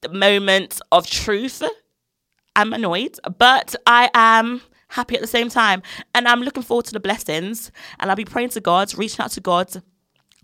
The 0.00 0.08
moment 0.08 0.80
of 0.90 1.06
truth. 1.06 1.62
I'm 2.56 2.72
annoyed 2.72 3.18
but 3.38 3.74
I 3.86 4.10
am 4.14 4.62
happy 4.90 5.14
at 5.14 5.20
the 5.20 5.26
same 5.26 5.48
time. 5.48 5.82
And 6.14 6.28
I'm 6.28 6.40
looking 6.40 6.62
forward 6.62 6.86
to 6.86 6.92
the 6.92 7.00
blessings. 7.00 7.72
And 7.98 8.10
I'll 8.10 8.16
be 8.16 8.24
praying 8.24 8.50
to 8.50 8.60
God 8.60 8.92
reaching 8.96 9.22
out 9.24 9.30
to 9.32 9.40
God 9.40 9.82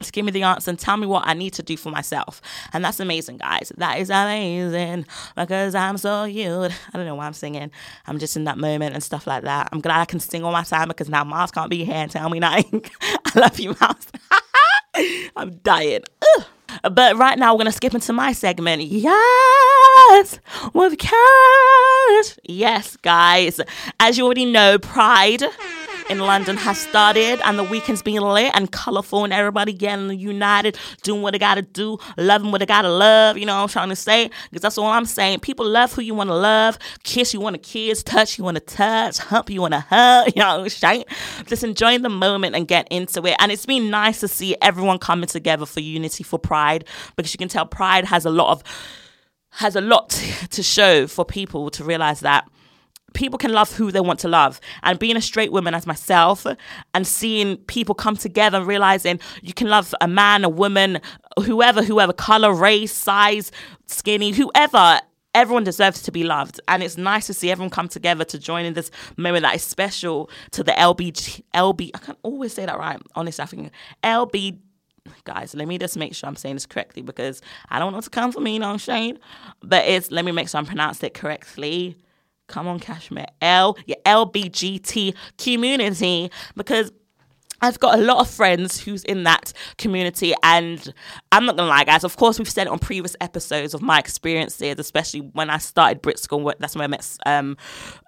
to 0.02 0.12
give 0.12 0.24
me 0.24 0.32
the 0.32 0.42
answer 0.42 0.70
and 0.70 0.78
tell 0.78 0.96
me 0.96 1.06
what 1.06 1.26
I 1.26 1.34
need 1.34 1.52
to 1.54 1.62
do 1.62 1.76
for 1.76 1.90
myself. 1.90 2.40
And 2.72 2.84
that's 2.84 3.00
amazing, 3.00 3.38
guys. 3.38 3.72
That 3.76 3.98
is 3.98 4.10
amazing 4.10 5.06
because 5.34 5.74
I'm 5.74 5.96
so 5.98 6.26
cute. 6.26 6.72
I 6.92 6.96
don't 6.96 7.06
know 7.06 7.14
why 7.14 7.26
I'm 7.26 7.32
singing. 7.32 7.70
I'm 8.06 8.18
just 8.18 8.36
in 8.36 8.44
that 8.44 8.58
moment 8.58 8.94
and 8.94 9.02
stuff 9.02 9.26
like 9.26 9.44
that. 9.44 9.68
I'm 9.72 9.80
glad 9.80 10.00
I 10.00 10.04
can 10.04 10.20
sing 10.20 10.44
all 10.44 10.52
my 10.52 10.64
time 10.64 10.88
because 10.88 11.08
now 11.08 11.24
Mars 11.24 11.50
can't 11.50 11.70
be 11.70 11.84
here 11.84 11.94
and 11.94 12.10
tell 12.10 12.28
me 12.28 12.38
nothing. 12.40 12.84
I 13.02 13.38
love 13.38 13.58
you, 13.58 13.74
Mars. 13.80 14.06
I'm 15.36 15.56
dying. 15.58 16.02
Ugh. 16.36 16.44
But 16.90 17.16
right 17.16 17.38
now, 17.38 17.54
we're 17.54 17.58
going 17.58 17.66
to 17.66 17.72
skip 17.72 17.94
into 17.94 18.12
my 18.12 18.32
segment. 18.32 18.82
Yes, 18.82 20.40
with 20.74 20.98
cash. 20.98 22.38
Yes, 22.44 22.96
guys. 22.96 23.60
As 24.00 24.18
you 24.18 24.24
already 24.24 24.44
know, 24.44 24.78
Pride 24.78 25.42
in 26.08 26.18
London 26.18 26.56
has 26.56 26.78
started 26.78 27.40
and 27.44 27.58
the 27.58 27.64
weekend's 27.64 28.02
being 28.02 28.20
lit 28.20 28.52
and 28.54 28.70
colorful 28.70 29.24
and 29.24 29.32
everybody 29.32 29.72
getting 29.72 30.18
united, 30.18 30.78
doing 31.02 31.22
what 31.22 31.32
they 31.32 31.38
gotta 31.38 31.62
do, 31.62 31.98
loving 32.16 32.50
what 32.52 32.58
they 32.58 32.66
gotta 32.66 32.88
love. 32.88 33.36
You 33.36 33.46
know 33.46 33.56
what 33.56 33.62
I'm 33.62 33.68
trying 33.68 33.88
to 33.88 33.96
say? 33.96 34.30
Because 34.50 34.62
that's 34.62 34.78
all 34.78 34.86
I'm 34.86 35.04
saying. 35.04 35.40
People 35.40 35.66
love 35.66 35.92
who 35.92 36.02
you 36.02 36.14
wanna 36.14 36.36
love, 36.36 36.78
kiss 37.02 37.34
you 37.34 37.40
wanna 37.40 37.58
kiss, 37.58 38.02
touch 38.02 38.38
you 38.38 38.44
wanna 38.44 38.60
touch, 38.60 39.18
hump 39.18 39.50
you 39.50 39.60
wanna 39.60 39.80
hug. 39.80 40.26
You 40.36 40.42
know 40.42 40.58
what 40.58 40.64
I'm 40.64 40.68
saying? 40.68 41.04
Just 41.46 41.64
enjoying 41.64 42.02
the 42.02 42.08
moment 42.08 42.54
and 42.54 42.68
get 42.68 42.86
into 42.90 43.24
it. 43.26 43.36
And 43.38 43.50
it's 43.50 43.66
been 43.66 43.90
nice 43.90 44.20
to 44.20 44.28
see 44.28 44.56
everyone 44.60 44.98
coming 44.98 45.28
together 45.28 45.66
for 45.66 45.80
unity 45.80 46.24
for 46.24 46.38
Pride 46.38 46.84
because 47.16 47.32
you 47.32 47.38
can 47.38 47.48
tell 47.48 47.66
Pride 47.66 48.04
has 48.04 48.24
a 48.24 48.30
lot 48.30 48.52
of 48.52 48.62
has 49.50 49.74
a 49.74 49.80
lot 49.80 50.10
to 50.50 50.62
show 50.62 51.06
for 51.06 51.24
people 51.24 51.70
to 51.70 51.84
realize 51.84 52.20
that 52.20 52.46
people 53.16 53.38
can 53.38 53.52
love 53.52 53.72
who 53.72 53.90
they 53.90 54.00
want 54.00 54.20
to 54.20 54.28
love. 54.28 54.60
And 54.82 54.98
being 54.98 55.16
a 55.16 55.22
straight 55.22 55.50
woman 55.50 55.74
as 55.74 55.86
myself 55.86 56.46
and 56.94 57.06
seeing 57.06 57.56
people 57.56 57.94
come 57.94 58.16
together 58.16 58.58
and 58.58 58.66
realizing 58.66 59.18
you 59.42 59.54
can 59.54 59.68
love 59.68 59.94
a 60.00 60.06
man, 60.06 60.44
a 60.44 60.48
woman, 60.48 61.00
whoever, 61.44 61.82
whoever, 61.82 62.12
color, 62.12 62.52
race, 62.52 62.92
size, 62.92 63.50
skinny, 63.86 64.30
whoever. 64.32 65.00
Everyone 65.34 65.64
deserves 65.64 66.00
to 66.02 66.10
be 66.10 66.24
loved, 66.24 66.62
and 66.66 66.82
it's 66.82 66.96
nice 66.96 67.26
to 67.26 67.34
see 67.34 67.50
everyone 67.50 67.68
come 67.68 67.88
together 67.88 68.24
to 68.24 68.38
join 68.38 68.64
in 68.64 68.72
this 68.72 68.90
moment 69.18 69.42
that 69.42 69.54
is 69.54 69.62
special 69.62 70.30
to 70.52 70.64
the 70.64 70.72
LB. 70.72 71.42
LB. 71.52 71.90
I 71.92 71.98
can't 71.98 72.18
always 72.22 72.54
say 72.54 72.64
that 72.64 72.78
right. 72.78 72.98
Honestly, 73.14 73.42
I 73.42 73.46
think 73.46 73.70
LB 74.02 74.58
guys, 75.24 75.54
let 75.54 75.68
me 75.68 75.76
just 75.78 75.96
make 75.96 76.14
sure 76.14 76.26
I'm 76.26 76.36
saying 76.36 76.56
this 76.56 76.64
correctly 76.64 77.02
because 77.02 77.42
I 77.68 77.78
don't 77.78 77.92
want 77.92 78.04
to 78.04 78.10
come 78.10 78.32
for 78.32 78.40
me, 78.40 78.58
no 78.58 78.78
shade. 78.78 79.20
But 79.62 79.86
it's 79.86 80.10
let 80.10 80.24
me 80.24 80.32
make 80.32 80.48
sure 80.48 80.58
I'm 80.58 80.66
pronounced 80.66 81.04
it 81.04 81.12
correctly. 81.12 81.96
Come 82.46 82.68
on, 82.68 82.78
Kashmir. 82.78 83.26
L, 83.40 83.76
your 83.86 83.98
LBGT 84.04 85.14
community, 85.36 86.30
because 86.54 86.92
I've 87.62 87.80
got 87.80 87.98
a 87.98 88.02
lot 88.02 88.18
of 88.18 88.28
friends 88.28 88.80
who's 88.80 89.02
in 89.04 89.24
that 89.24 89.52
community, 89.78 90.34
and 90.42 90.92
I'm 91.32 91.46
not 91.46 91.56
gonna 91.56 91.70
lie, 91.70 91.84
guys. 91.84 92.04
Of 92.04 92.16
course, 92.16 92.38
we've 92.38 92.48
said 92.48 92.66
it 92.66 92.70
on 92.70 92.78
previous 92.78 93.16
episodes 93.20 93.72
of 93.72 93.80
my 93.80 93.98
experiences, 93.98 94.76
especially 94.78 95.20
when 95.20 95.48
I 95.48 95.58
started 95.58 96.02
Brit 96.02 96.18
School. 96.18 96.52
That's 96.58 96.74
when 96.74 96.84
I 96.84 96.86
met 96.86 97.16
um, 97.24 97.56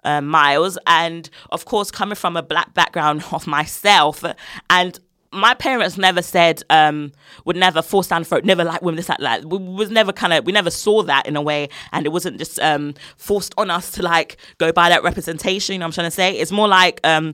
uh, 0.03 0.21
Miles, 0.21 0.77
and 0.85 1.29
of 1.51 1.65
course, 1.65 1.89
coming 1.89 2.15
from 2.15 2.37
a 2.37 2.43
black 2.43 2.73
background 2.73 3.23
of 3.31 3.47
myself, 3.47 4.23
and 4.69 4.99
my 5.31 5.53
parents 5.53 5.97
never 5.97 6.21
said 6.21 6.63
um, 6.69 7.11
would 7.45 7.55
never 7.55 7.81
force 7.81 8.07
down 8.07 8.23
throat, 8.23 8.45
never 8.45 8.63
like 8.63 8.81
women 8.81 8.95
this 8.95 9.09
like 9.09 9.19
that. 9.19 9.45
We 9.45 9.57
was 9.57 9.91
never 9.91 10.11
kind 10.11 10.33
of 10.33 10.45
we 10.45 10.51
never 10.51 10.71
saw 10.71 11.03
that 11.03 11.27
in 11.27 11.35
a 11.35 11.41
way, 11.41 11.69
and 11.91 12.05
it 12.05 12.09
wasn't 12.09 12.37
just 12.37 12.59
um, 12.59 12.95
forced 13.17 13.53
on 13.57 13.69
us 13.69 13.91
to 13.91 14.03
like 14.03 14.37
go 14.57 14.71
by 14.71 14.89
that 14.89 15.03
representation. 15.03 15.73
You 15.73 15.79
know 15.79 15.85
I'm 15.85 15.91
trying 15.91 16.07
to 16.07 16.11
say? 16.11 16.37
It's 16.37 16.51
more 16.51 16.67
like 16.67 16.99
um, 17.03 17.33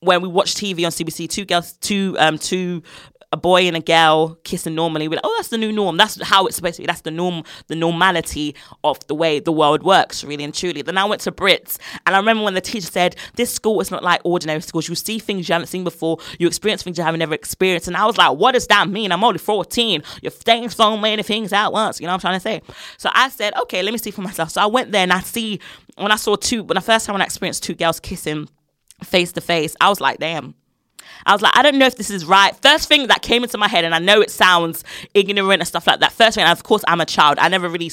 when 0.00 0.22
we 0.22 0.28
watch 0.28 0.54
TV 0.54 0.84
on 0.84 0.90
CBC, 0.90 1.28
two 1.28 1.44
girls, 1.44 1.74
two 1.74 2.16
um, 2.18 2.38
two 2.38 2.82
a 3.34 3.36
boy 3.36 3.62
and 3.62 3.76
a 3.76 3.80
girl 3.80 4.36
kissing 4.44 4.76
normally, 4.76 5.08
we're 5.08 5.16
like, 5.16 5.24
oh, 5.24 5.34
that's 5.36 5.48
the 5.48 5.58
new 5.58 5.72
norm. 5.72 5.96
That's 5.96 6.22
how 6.22 6.46
it's 6.46 6.54
supposed 6.54 6.76
to 6.76 6.82
be. 6.82 6.86
That's 6.86 7.00
the 7.00 7.10
norm, 7.10 7.42
the 7.66 7.74
normality 7.74 8.54
of 8.84 9.04
the 9.08 9.14
way 9.16 9.40
the 9.40 9.50
world 9.50 9.82
works, 9.82 10.22
really 10.22 10.44
and 10.44 10.54
truly. 10.54 10.82
Then 10.82 10.96
I 10.96 11.04
went 11.04 11.20
to 11.22 11.32
Brits, 11.32 11.78
and 12.06 12.14
I 12.14 12.18
remember 12.20 12.44
when 12.44 12.54
the 12.54 12.60
teacher 12.60 12.86
said, 12.86 13.16
this 13.34 13.52
school 13.52 13.80
is 13.80 13.90
not 13.90 14.04
like 14.04 14.20
ordinary 14.22 14.60
schools. 14.60 14.88
You 14.88 14.94
see 14.94 15.18
things 15.18 15.48
you 15.48 15.52
haven't 15.52 15.66
seen 15.66 15.82
before. 15.82 16.18
You 16.38 16.46
experience 16.46 16.84
things 16.84 16.96
you 16.96 17.02
haven't 17.02 17.22
ever 17.22 17.34
experienced. 17.34 17.88
And 17.88 17.96
I 17.96 18.06
was 18.06 18.16
like, 18.16 18.38
what 18.38 18.52
does 18.52 18.68
that 18.68 18.88
mean? 18.88 19.10
I'm 19.10 19.24
only 19.24 19.38
14. 19.38 20.04
You're 20.22 20.30
saying 20.46 20.70
so 20.70 20.96
many 20.96 21.24
things 21.24 21.52
at 21.52 21.72
once. 21.72 22.00
You 22.00 22.06
know 22.06 22.12
what 22.12 22.24
I'm 22.24 22.38
trying 22.38 22.60
to 22.62 22.68
say? 22.68 22.74
So 22.98 23.10
I 23.12 23.30
said, 23.30 23.52
okay, 23.62 23.82
let 23.82 23.90
me 23.90 23.98
see 23.98 24.12
for 24.12 24.22
myself. 24.22 24.50
So 24.50 24.60
I 24.60 24.66
went 24.66 24.92
there 24.92 25.02
and 25.02 25.12
I 25.12 25.20
see, 25.22 25.58
when 25.96 26.12
I 26.12 26.16
saw 26.16 26.36
two, 26.36 26.62
when 26.62 26.76
the 26.76 26.80
first 26.80 27.04
time 27.04 27.14
when 27.14 27.22
I 27.22 27.24
experienced 27.24 27.64
two 27.64 27.74
girls 27.74 27.98
kissing 27.98 28.48
face 29.02 29.32
to 29.32 29.40
face, 29.40 29.74
I 29.80 29.88
was 29.88 30.00
like, 30.00 30.20
damn 30.20 30.54
I 31.26 31.32
was 31.32 31.42
like, 31.42 31.56
I 31.56 31.62
don't 31.62 31.78
know 31.78 31.86
if 31.86 31.96
this 31.96 32.10
is 32.10 32.24
right. 32.24 32.54
First 32.56 32.88
thing 32.88 33.06
that 33.06 33.22
came 33.22 33.42
into 33.42 33.58
my 33.58 33.68
head, 33.68 33.84
and 33.84 33.94
I 33.94 33.98
know 33.98 34.20
it 34.20 34.30
sounds 34.30 34.84
ignorant 35.14 35.60
and 35.60 35.66
stuff 35.68 35.86
like 35.86 36.00
that. 36.00 36.12
First 36.12 36.36
thing, 36.36 36.46
of 36.46 36.62
course, 36.62 36.84
I'm 36.86 37.00
a 37.00 37.06
child. 37.06 37.38
I 37.38 37.48
never 37.48 37.68
really, 37.68 37.90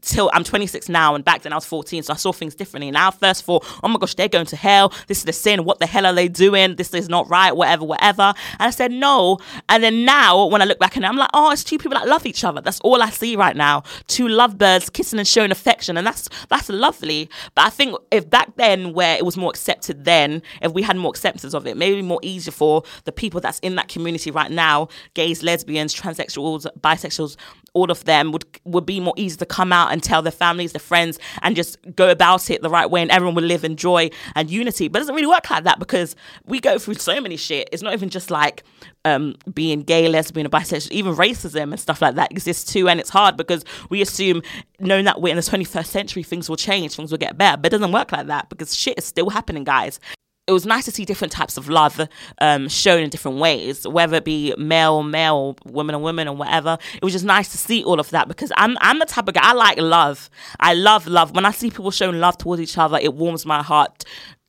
till 0.00 0.30
I'm 0.32 0.44
26 0.44 0.88
now, 0.88 1.14
and 1.14 1.24
back 1.24 1.42
then 1.42 1.52
I 1.52 1.56
was 1.56 1.64
14, 1.64 2.04
so 2.04 2.12
I 2.12 2.16
saw 2.16 2.32
things 2.32 2.54
differently. 2.54 2.90
Now, 2.90 3.10
first 3.10 3.44
thought, 3.44 3.64
oh 3.82 3.88
my 3.88 3.98
gosh, 3.98 4.14
they're 4.14 4.28
going 4.28 4.46
to 4.46 4.56
hell. 4.56 4.92
This 5.06 5.18
is 5.18 5.24
the 5.24 5.32
sin. 5.32 5.64
What 5.64 5.80
the 5.80 5.86
hell 5.86 6.06
are 6.06 6.12
they 6.12 6.28
doing? 6.28 6.76
This 6.76 6.94
is 6.94 7.08
not 7.08 7.28
right, 7.28 7.54
whatever, 7.54 7.84
whatever. 7.84 8.22
And 8.22 8.68
I 8.68 8.70
said, 8.70 8.92
no. 8.92 9.38
And 9.68 9.82
then 9.82 10.04
now, 10.04 10.46
when 10.46 10.62
I 10.62 10.64
look 10.64 10.78
back 10.78 10.96
and 10.96 11.04
I'm 11.04 11.16
like, 11.16 11.30
oh, 11.34 11.50
it's 11.50 11.64
two 11.64 11.78
people 11.78 11.98
that 11.98 12.08
love 12.08 12.26
each 12.26 12.44
other. 12.44 12.60
That's 12.60 12.80
all 12.80 13.02
I 13.02 13.10
see 13.10 13.36
right 13.36 13.56
now. 13.56 13.82
Two 14.06 14.28
lovebirds 14.28 14.90
kissing 14.90 15.18
and 15.18 15.28
showing 15.28 15.50
affection, 15.50 15.96
and 15.96 16.06
that's 16.06 16.28
that's 16.48 16.68
lovely. 16.68 17.28
But 17.54 17.66
I 17.66 17.70
think 17.70 17.96
if 18.10 18.28
back 18.28 18.56
then, 18.56 18.92
where 18.92 19.16
it 19.16 19.24
was 19.24 19.36
more 19.36 19.50
accepted 19.50 20.04
then, 20.04 20.42
if 20.62 20.72
we 20.72 20.82
had 20.82 20.96
more 20.96 21.10
acceptance 21.10 21.54
of 21.54 21.66
it, 21.66 21.76
maybe 21.76 22.02
more 22.02 22.20
easier 22.22 22.52
for 22.52 22.82
the 23.04 23.12
people 23.12 23.40
that's 23.40 23.58
in 23.60 23.74
that 23.76 23.88
community 23.88 24.30
right 24.30 24.50
now 24.50 24.88
gays 25.14 25.42
lesbians 25.42 25.94
transsexuals 25.94 26.66
bisexuals 26.80 27.36
all 27.74 27.90
of 27.90 28.04
them 28.04 28.32
would 28.32 28.44
would 28.64 28.86
be 28.86 29.00
more 29.00 29.14
easy 29.16 29.36
to 29.36 29.46
come 29.46 29.72
out 29.72 29.92
and 29.92 30.02
tell 30.02 30.22
their 30.22 30.32
families 30.32 30.72
their 30.72 30.80
friends 30.80 31.18
and 31.42 31.56
just 31.56 31.78
go 31.94 32.10
about 32.10 32.50
it 32.50 32.62
the 32.62 32.70
right 32.70 32.90
way 32.90 33.00
and 33.02 33.10
everyone 33.10 33.34
would 33.34 33.44
live 33.44 33.64
in 33.64 33.76
joy 33.76 34.10
and 34.34 34.50
unity. 34.50 34.88
But 34.88 34.98
it 34.98 35.02
doesn't 35.02 35.14
really 35.14 35.26
work 35.26 35.50
like 35.50 35.64
that 35.64 35.78
because 35.78 36.16
we 36.46 36.60
go 36.60 36.78
through 36.78 36.94
so 36.94 37.20
many 37.20 37.36
shit. 37.36 37.68
It's 37.72 37.82
not 37.82 37.92
even 37.92 38.08
just 38.08 38.30
like 38.30 38.64
um, 39.04 39.36
being 39.52 39.82
gay 39.82 40.08
lesbian 40.08 40.48
bisexual. 40.48 40.90
Even 40.90 41.14
racism 41.14 41.70
and 41.70 41.80
stuff 41.80 42.02
like 42.02 42.14
that 42.16 42.30
exists 42.30 42.72
too 42.72 42.88
and 42.88 43.00
it's 43.00 43.10
hard 43.10 43.36
because 43.36 43.64
we 43.90 44.02
assume 44.02 44.42
knowing 44.80 45.04
that 45.04 45.20
we're 45.20 45.30
in 45.30 45.36
the 45.36 45.42
21st 45.42 45.86
century 45.86 46.22
things 46.22 46.48
will 46.48 46.56
change 46.56 46.94
things 46.94 47.10
will 47.10 47.18
get 47.18 47.38
better. 47.38 47.56
But 47.56 47.72
it 47.72 47.78
doesn't 47.78 47.92
work 47.92 48.12
like 48.12 48.26
that 48.26 48.48
because 48.48 48.74
shit 48.74 48.98
is 48.98 49.04
still 49.04 49.30
happening 49.30 49.64
guys 49.64 50.00
it 50.48 50.52
was 50.52 50.64
nice 50.64 50.86
to 50.86 50.90
see 50.90 51.04
different 51.04 51.30
types 51.30 51.58
of 51.58 51.68
love 51.68 52.00
um, 52.40 52.68
shown 52.68 53.02
in 53.02 53.10
different 53.10 53.38
ways, 53.38 53.86
whether 53.86 54.16
it 54.16 54.24
be 54.24 54.54
male, 54.56 55.02
male, 55.02 55.56
women 55.66 55.94
and 55.94 56.02
women, 56.02 56.26
or 56.26 56.34
whatever. 56.34 56.78
It 56.94 57.04
was 57.04 57.12
just 57.12 57.24
nice 57.26 57.50
to 57.50 57.58
see 57.58 57.84
all 57.84 58.00
of 58.00 58.08
that 58.10 58.28
because 58.28 58.50
I'm 58.56 58.76
I'm 58.80 58.98
the 58.98 59.06
type 59.06 59.28
of 59.28 59.34
guy 59.34 59.42
I 59.42 59.52
like 59.52 59.78
love. 59.78 60.30
I 60.58 60.72
love 60.72 61.06
love. 61.06 61.34
When 61.34 61.44
I 61.44 61.50
see 61.50 61.70
people 61.70 61.90
showing 61.90 62.18
love 62.18 62.38
towards 62.38 62.62
each 62.62 62.78
other, 62.78 62.98
it 62.98 63.14
warms 63.14 63.44
my 63.44 63.62
heart 63.62 64.04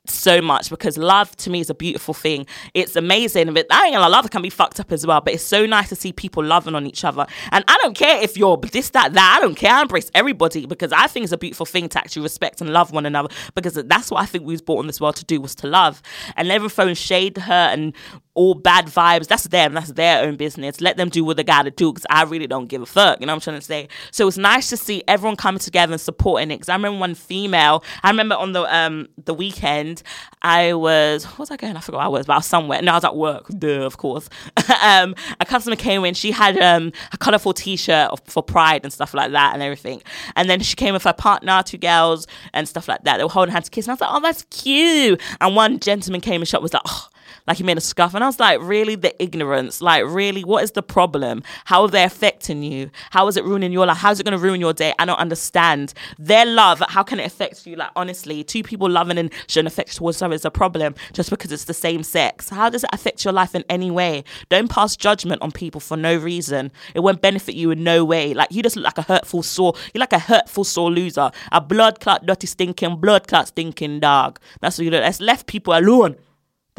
so 0.06 0.40
much 0.40 0.70
because 0.70 0.96
love 0.96 1.34
to 1.36 1.50
me 1.50 1.60
is 1.60 1.70
a 1.70 1.74
beautiful 1.74 2.14
thing. 2.14 2.46
It's 2.74 2.96
amazing. 2.96 3.52
But 3.52 3.66
I 3.70 3.86
ain't 3.86 3.94
gonna 3.94 4.08
love 4.08 4.30
can 4.30 4.42
be 4.42 4.50
fucked 4.50 4.80
up 4.80 4.92
as 4.92 5.06
well. 5.06 5.20
But 5.20 5.34
it's 5.34 5.44
so 5.44 5.66
nice 5.66 5.88
to 5.90 5.96
see 5.96 6.12
people 6.12 6.44
loving 6.44 6.74
on 6.74 6.86
each 6.86 7.04
other. 7.04 7.26
And 7.52 7.64
I 7.68 7.78
don't 7.82 7.94
care 7.94 8.22
if 8.22 8.36
you're 8.36 8.56
this, 8.56 8.90
that, 8.90 9.12
that. 9.12 9.36
I 9.38 9.40
don't 9.40 9.54
care. 9.54 9.72
I 9.72 9.82
embrace 9.82 10.10
everybody 10.14 10.66
because 10.66 10.92
I 10.92 11.06
think 11.06 11.24
it's 11.24 11.32
a 11.32 11.38
beautiful 11.38 11.66
thing 11.66 11.88
to 11.90 11.98
actually 11.98 12.22
respect 12.22 12.60
and 12.60 12.70
love 12.70 12.92
one 12.92 13.06
another 13.06 13.28
because 13.54 13.74
that's 13.74 14.10
what 14.10 14.22
I 14.22 14.26
think 14.26 14.44
we 14.44 14.54
was 14.54 14.62
brought 14.62 14.80
in 14.80 14.86
this 14.86 15.00
world 15.00 15.16
to 15.16 15.24
do 15.24 15.40
was 15.40 15.54
to 15.56 15.66
love. 15.66 16.02
And 16.36 16.48
never 16.48 16.68
throwing 16.68 16.94
shade 16.94 17.36
her 17.38 17.52
and 17.52 17.92
all 18.40 18.54
bad 18.54 18.86
vibes. 18.86 19.26
That's 19.26 19.44
them. 19.48 19.74
That's 19.74 19.92
their 19.92 20.24
own 20.24 20.36
business. 20.36 20.80
Let 20.80 20.96
them 20.96 21.10
do 21.10 21.22
what 21.26 21.36
they 21.36 21.44
gotta 21.44 21.70
do 21.70 21.92
because 21.92 22.06
I 22.08 22.22
really 22.22 22.46
don't 22.46 22.68
give 22.68 22.80
a 22.80 22.86
fuck. 22.86 23.20
You 23.20 23.26
know 23.26 23.32
what 23.32 23.46
I'm 23.46 23.52
trying 23.52 23.60
to 23.60 23.66
say? 23.66 23.86
So 24.12 24.26
it's 24.26 24.38
nice 24.38 24.70
to 24.70 24.78
see 24.78 25.02
everyone 25.06 25.36
coming 25.36 25.58
together 25.58 25.92
and 25.92 26.00
supporting 26.00 26.50
it. 26.50 26.54
Because 26.54 26.70
I 26.70 26.74
remember 26.74 26.98
one 26.98 27.14
female. 27.14 27.84
I 28.02 28.08
remember 28.08 28.36
on 28.36 28.52
the 28.52 28.62
um 28.74 29.08
the 29.22 29.34
weekend, 29.34 30.02
I 30.40 30.72
was 30.72 31.26
what 31.26 31.40
was 31.40 31.50
I 31.50 31.58
going? 31.58 31.76
I 31.76 31.80
forgot 31.80 32.00
I 32.00 32.08
was, 32.08 32.24
but 32.24 32.32
I 32.32 32.36
was 32.36 32.46
somewhere. 32.46 32.80
No, 32.80 32.92
I 32.92 32.94
was 32.94 33.04
at 33.04 33.14
work. 33.14 33.46
Duh, 33.58 33.84
of 33.84 33.98
course. 33.98 34.30
um, 34.82 35.14
a 35.38 35.44
customer 35.44 35.76
came 35.76 36.02
in. 36.06 36.14
She 36.14 36.30
had 36.30 36.56
um 36.62 36.92
a 37.12 37.18
colorful 37.18 37.52
T-shirt 37.52 38.10
for 38.24 38.42
Pride 38.42 38.84
and 38.84 38.92
stuff 38.92 39.12
like 39.12 39.32
that 39.32 39.52
and 39.52 39.62
everything. 39.62 40.00
And 40.34 40.48
then 40.48 40.60
she 40.60 40.76
came 40.76 40.94
with 40.94 41.04
her 41.04 41.12
partner, 41.12 41.62
two 41.62 41.76
girls 41.76 42.26
and 42.54 42.66
stuff 42.66 42.88
like 42.88 43.04
that. 43.04 43.18
They 43.18 43.22
were 43.22 43.28
holding 43.28 43.52
hands 43.52 43.66
to 43.66 43.70
kiss. 43.70 43.84
And 43.84 43.90
I 43.90 43.94
was 43.94 44.00
like, 44.00 44.10
oh, 44.10 44.20
that's 44.20 44.44
cute. 44.44 45.20
And 45.42 45.54
one 45.54 45.78
gentleman 45.78 46.22
came 46.22 46.40
and 46.40 46.48
shot 46.48 46.62
was 46.62 46.72
like, 46.72 46.82
oh 46.86 47.09
like 47.46 47.56
he 47.56 47.64
made 47.64 47.78
a 47.78 47.80
scuff. 47.80 48.14
And 48.14 48.24
I 48.24 48.26
was 48.26 48.40
like, 48.40 48.60
really, 48.60 48.94
the 48.94 49.20
ignorance? 49.22 49.80
Like, 49.80 50.04
really, 50.06 50.44
what 50.44 50.64
is 50.64 50.72
the 50.72 50.82
problem? 50.82 51.42
How 51.64 51.82
are 51.82 51.88
they 51.88 52.04
affecting 52.04 52.62
you? 52.62 52.90
How 53.10 53.26
is 53.28 53.36
it 53.36 53.44
ruining 53.44 53.72
your 53.72 53.86
life? 53.86 53.98
How's 53.98 54.20
it 54.20 54.24
going 54.24 54.38
to 54.38 54.44
ruin 54.44 54.60
your 54.60 54.72
day? 54.72 54.92
I 54.98 55.04
don't 55.04 55.18
understand. 55.18 55.94
Their 56.18 56.46
love, 56.46 56.82
how 56.88 57.02
can 57.02 57.20
it 57.20 57.26
affect 57.26 57.66
you? 57.66 57.76
Like, 57.76 57.90
honestly, 57.96 58.44
two 58.44 58.62
people 58.62 58.88
loving 58.88 59.18
and 59.18 59.32
showing 59.48 59.66
affection 59.66 59.98
towards 59.98 60.20
other 60.22 60.34
is 60.34 60.44
a 60.44 60.50
problem 60.50 60.94
just 61.12 61.30
because 61.30 61.52
it's 61.52 61.64
the 61.64 61.74
same 61.74 62.02
sex. 62.02 62.48
How 62.48 62.70
does 62.70 62.84
it 62.84 62.90
affect 62.92 63.24
your 63.24 63.32
life 63.32 63.54
in 63.54 63.64
any 63.68 63.90
way? 63.90 64.24
Don't 64.48 64.70
pass 64.70 64.96
judgment 64.96 65.42
on 65.42 65.52
people 65.52 65.80
for 65.80 65.96
no 65.96 66.16
reason. 66.16 66.72
It 66.94 67.00
won't 67.00 67.20
benefit 67.22 67.54
you 67.54 67.70
in 67.70 67.84
no 67.84 68.04
way. 68.04 68.34
Like, 68.34 68.52
you 68.52 68.62
just 68.62 68.76
look 68.76 68.84
like 68.84 68.98
a 68.98 69.02
hurtful 69.02 69.42
sore. 69.42 69.74
You're 69.94 70.00
like 70.00 70.12
a 70.12 70.18
hurtful 70.18 70.64
sore 70.64 70.90
loser. 70.90 71.30
A 71.52 71.60
blood 71.60 72.00
clot, 72.00 72.26
dirty, 72.26 72.46
stinking, 72.46 72.96
blood 72.96 73.28
clot, 73.28 73.48
stinking 73.48 74.00
dog. 74.00 74.38
That's 74.60 74.78
what 74.78 74.84
you 74.84 74.90
do. 74.90 74.98
That's 74.98 75.20
left 75.20 75.46
people 75.46 75.74
alone. 75.74 76.16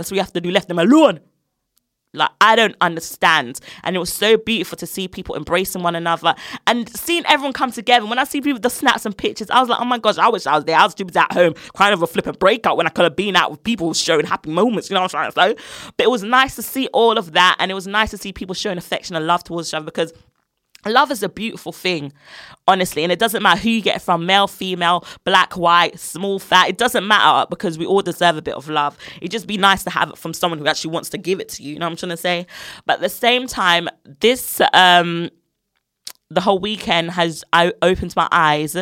That's 0.01 0.11
what 0.11 0.15
you 0.15 0.21
have 0.21 0.33
to 0.33 0.41
do. 0.41 0.49
Left 0.49 0.67
them 0.67 0.79
alone. 0.79 1.19
Like 2.13 2.31
I 2.41 2.57
don't 2.57 2.75
understand, 2.81 3.61
and 3.85 3.95
it 3.95 3.99
was 3.99 4.11
so 4.11 4.35
beautiful 4.35 4.77
to 4.79 4.85
see 4.85 5.07
people 5.07 5.33
embracing 5.37 5.81
one 5.81 5.95
another 5.95 6.35
and 6.67 6.89
seeing 6.89 7.25
everyone 7.25 7.53
come 7.53 7.71
together. 7.71 8.05
When 8.05 8.19
I 8.19 8.25
see 8.25 8.41
people 8.41 8.59
the 8.59 8.69
snaps 8.69 9.05
and 9.05 9.15
pictures, 9.15 9.49
I 9.49 9.61
was 9.61 9.69
like, 9.69 9.79
oh 9.79 9.85
my 9.85 9.97
gosh, 9.97 10.17
I 10.17 10.27
wish 10.27 10.45
I 10.45 10.55
was 10.55 10.65
there. 10.65 10.75
I 10.77 10.83
was 10.83 10.91
stupid 10.91 11.15
at 11.15 11.31
home 11.31 11.53
crying 11.73 11.93
over 11.93 12.03
a 12.03 12.07
flipping 12.07 12.33
breakout 12.33 12.75
when 12.75 12.85
I 12.85 12.89
could 12.89 13.03
have 13.03 13.15
been 13.15 13.37
out 13.37 13.51
with 13.51 13.63
people 13.63 13.93
showing 13.93 14.25
happy 14.25 14.49
moments. 14.49 14.89
You 14.89 14.95
know 14.95 15.01
what 15.01 15.15
I'm 15.15 15.31
trying 15.31 15.55
to 15.55 15.55
say? 15.55 15.63
But 15.95 16.03
it 16.03 16.09
was 16.09 16.23
nice 16.23 16.55
to 16.55 16.61
see 16.61 16.87
all 16.87 17.17
of 17.17 17.31
that, 17.31 17.55
and 17.59 17.71
it 17.71 17.75
was 17.75 17.87
nice 17.87 18.11
to 18.11 18.17
see 18.17 18.33
people 18.33 18.55
showing 18.55 18.77
affection 18.77 19.15
and 19.15 19.25
love 19.25 19.45
towards 19.45 19.69
each 19.69 19.73
other 19.73 19.85
because 19.85 20.11
Love 20.85 21.11
is 21.11 21.21
a 21.23 21.29
beautiful 21.29 21.71
thing, 21.71 22.11
honestly, 22.67 23.03
and 23.03 23.11
it 23.11 23.19
doesn't 23.19 23.43
matter 23.43 23.59
who 23.59 23.69
you 23.69 23.81
get 23.81 24.01
from 24.01 24.25
male, 24.25 24.47
female, 24.47 25.05
black, 25.23 25.55
white, 25.57 25.99
small, 25.99 26.39
fat. 26.39 26.69
It 26.69 26.77
doesn't 26.77 27.07
matter 27.07 27.45
because 27.49 27.77
we 27.77 27.85
all 27.85 28.01
deserve 28.01 28.37
a 28.37 28.41
bit 28.41 28.55
of 28.55 28.67
love. 28.69 28.97
It'd 29.17 29.31
just 29.31 29.47
be 29.47 29.57
nice 29.57 29.83
to 29.83 29.89
have 29.89 30.09
it 30.09 30.17
from 30.17 30.33
someone 30.33 30.59
who 30.59 30.67
actually 30.67 30.91
wants 30.91 31.09
to 31.09 31.17
give 31.17 31.39
it 31.39 31.49
to 31.49 31.63
you. 31.63 31.73
You 31.73 31.79
know 31.79 31.85
what 31.85 31.91
I'm 31.91 31.97
trying 31.97 32.09
to 32.11 32.17
say? 32.17 32.47
But 32.85 32.95
at 32.95 33.01
the 33.01 33.09
same 33.09 33.47
time, 33.47 33.89
this 34.19 34.61
um 34.73 35.29
the 36.29 36.41
whole 36.41 36.59
weekend 36.59 37.11
has 37.11 37.43
I 37.53 37.73
opened 37.81 38.15
my 38.15 38.27
eyes 38.31 38.75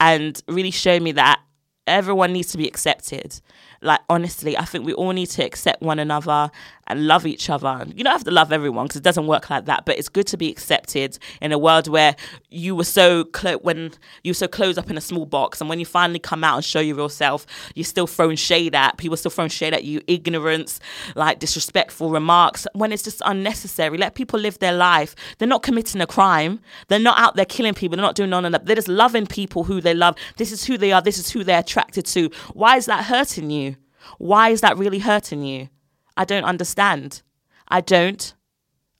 and 0.00 0.42
really 0.48 0.70
showed 0.70 1.02
me 1.02 1.12
that 1.12 1.40
everyone 1.86 2.32
needs 2.32 2.52
to 2.52 2.58
be 2.58 2.66
accepted. 2.66 3.40
Like 3.82 4.00
honestly, 4.08 4.56
I 4.56 4.64
think 4.64 4.86
we 4.86 4.94
all 4.94 5.12
need 5.12 5.26
to 5.30 5.44
accept 5.44 5.82
one 5.82 5.98
another 5.98 6.50
and 6.86 7.06
love 7.06 7.26
each 7.26 7.50
other. 7.50 7.84
You 7.94 8.04
don't 8.04 8.12
have 8.12 8.24
to 8.24 8.30
love 8.30 8.52
everyone 8.52 8.86
because 8.86 8.98
it 8.98 9.04
doesn't 9.04 9.26
work 9.26 9.50
like 9.50 9.66
that. 9.66 9.84
But 9.84 9.98
it's 9.98 10.08
good 10.08 10.26
to 10.28 10.36
be 10.36 10.50
accepted 10.50 11.18
in 11.40 11.52
a 11.52 11.58
world 11.58 11.88
where 11.88 12.16
you 12.50 12.74
were 12.74 12.84
so 12.84 13.24
close 13.24 13.58
when 13.62 13.92
you 14.22 14.30
were 14.30 14.34
so 14.34 14.48
closed 14.48 14.78
up 14.78 14.90
in 14.90 14.96
a 14.96 15.00
small 15.00 15.26
box, 15.26 15.60
and 15.60 15.70
when 15.70 15.78
you 15.78 15.86
finally 15.86 16.18
come 16.18 16.44
out 16.44 16.56
and 16.56 16.64
show 16.64 16.80
your 16.80 16.96
real 16.96 17.08
self, 17.08 17.46
you're 17.74 17.84
still 17.84 18.06
throwing 18.06 18.36
shade 18.36 18.74
at 18.74 18.96
people, 18.96 19.16
still 19.16 19.30
throwing 19.30 19.50
shade 19.50 19.74
at 19.74 19.84
you, 19.84 20.00
ignorance, 20.06 20.80
like 21.14 21.38
disrespectful 21.38 22.10
remarks. 22.10 22.66
When 22.72 22.92
it's 22.92 23.02
just 23.02 23.22
unnecessary, 23.24 23.98
let 23.98 24.14
people 24.14 24.38
live 24.38 24.58
their 24.58 24.72
life. 24.72 25.14
They're 25.38 25.48
not 25.48 25.62
committing 25.62 26.00
a 26.00 26.06
crime. 26.06 26.60
They're 26.88 26.98
not 26.98 27.18
out 27.18 27.36
there 27.36 27.44
killing 27.44 27.74
people. 27.74 27.96
They're 27.96 28.04
not 28.04 28.14
doing 28.14 28.30
none 28.30 28.44
of 28.44 28.52
that. 28.52 28.66
They're 28.66 28.76
just 28.76 28.88
loving 28.88 29.26
people 29.26 29.64
who 29.64 29.80
they 29.80 29.94
love. 29.94 30.16
This 30.36 30.52
is 30.52 30.64
who 30.64 30.78
they 30.78 30.92
are. 30.92 31.02
This 31.02 31.18
is 31.18 31.30
who 31.30 31.44
they're 31.44 31.60
attracted 31.60 32.06
to. 32.06 32.30
Why 32.52 32.76
is 32.76 32.86
that 32.86 33.04
hurting 33.04 33.50
you? 33.50 33.76
Why 34.18 34.50
is 34.50 34.60
that 34.60 34.76
really 34.76 34.98
hurting 34.98 35.42
you? 35.42 35.68
I 36.16 36.24
don't 36.24 36.44
understand. 36.44 37.22
I 37.68 37.80
don't 37.80 38.34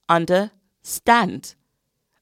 understand. 0.08 1.54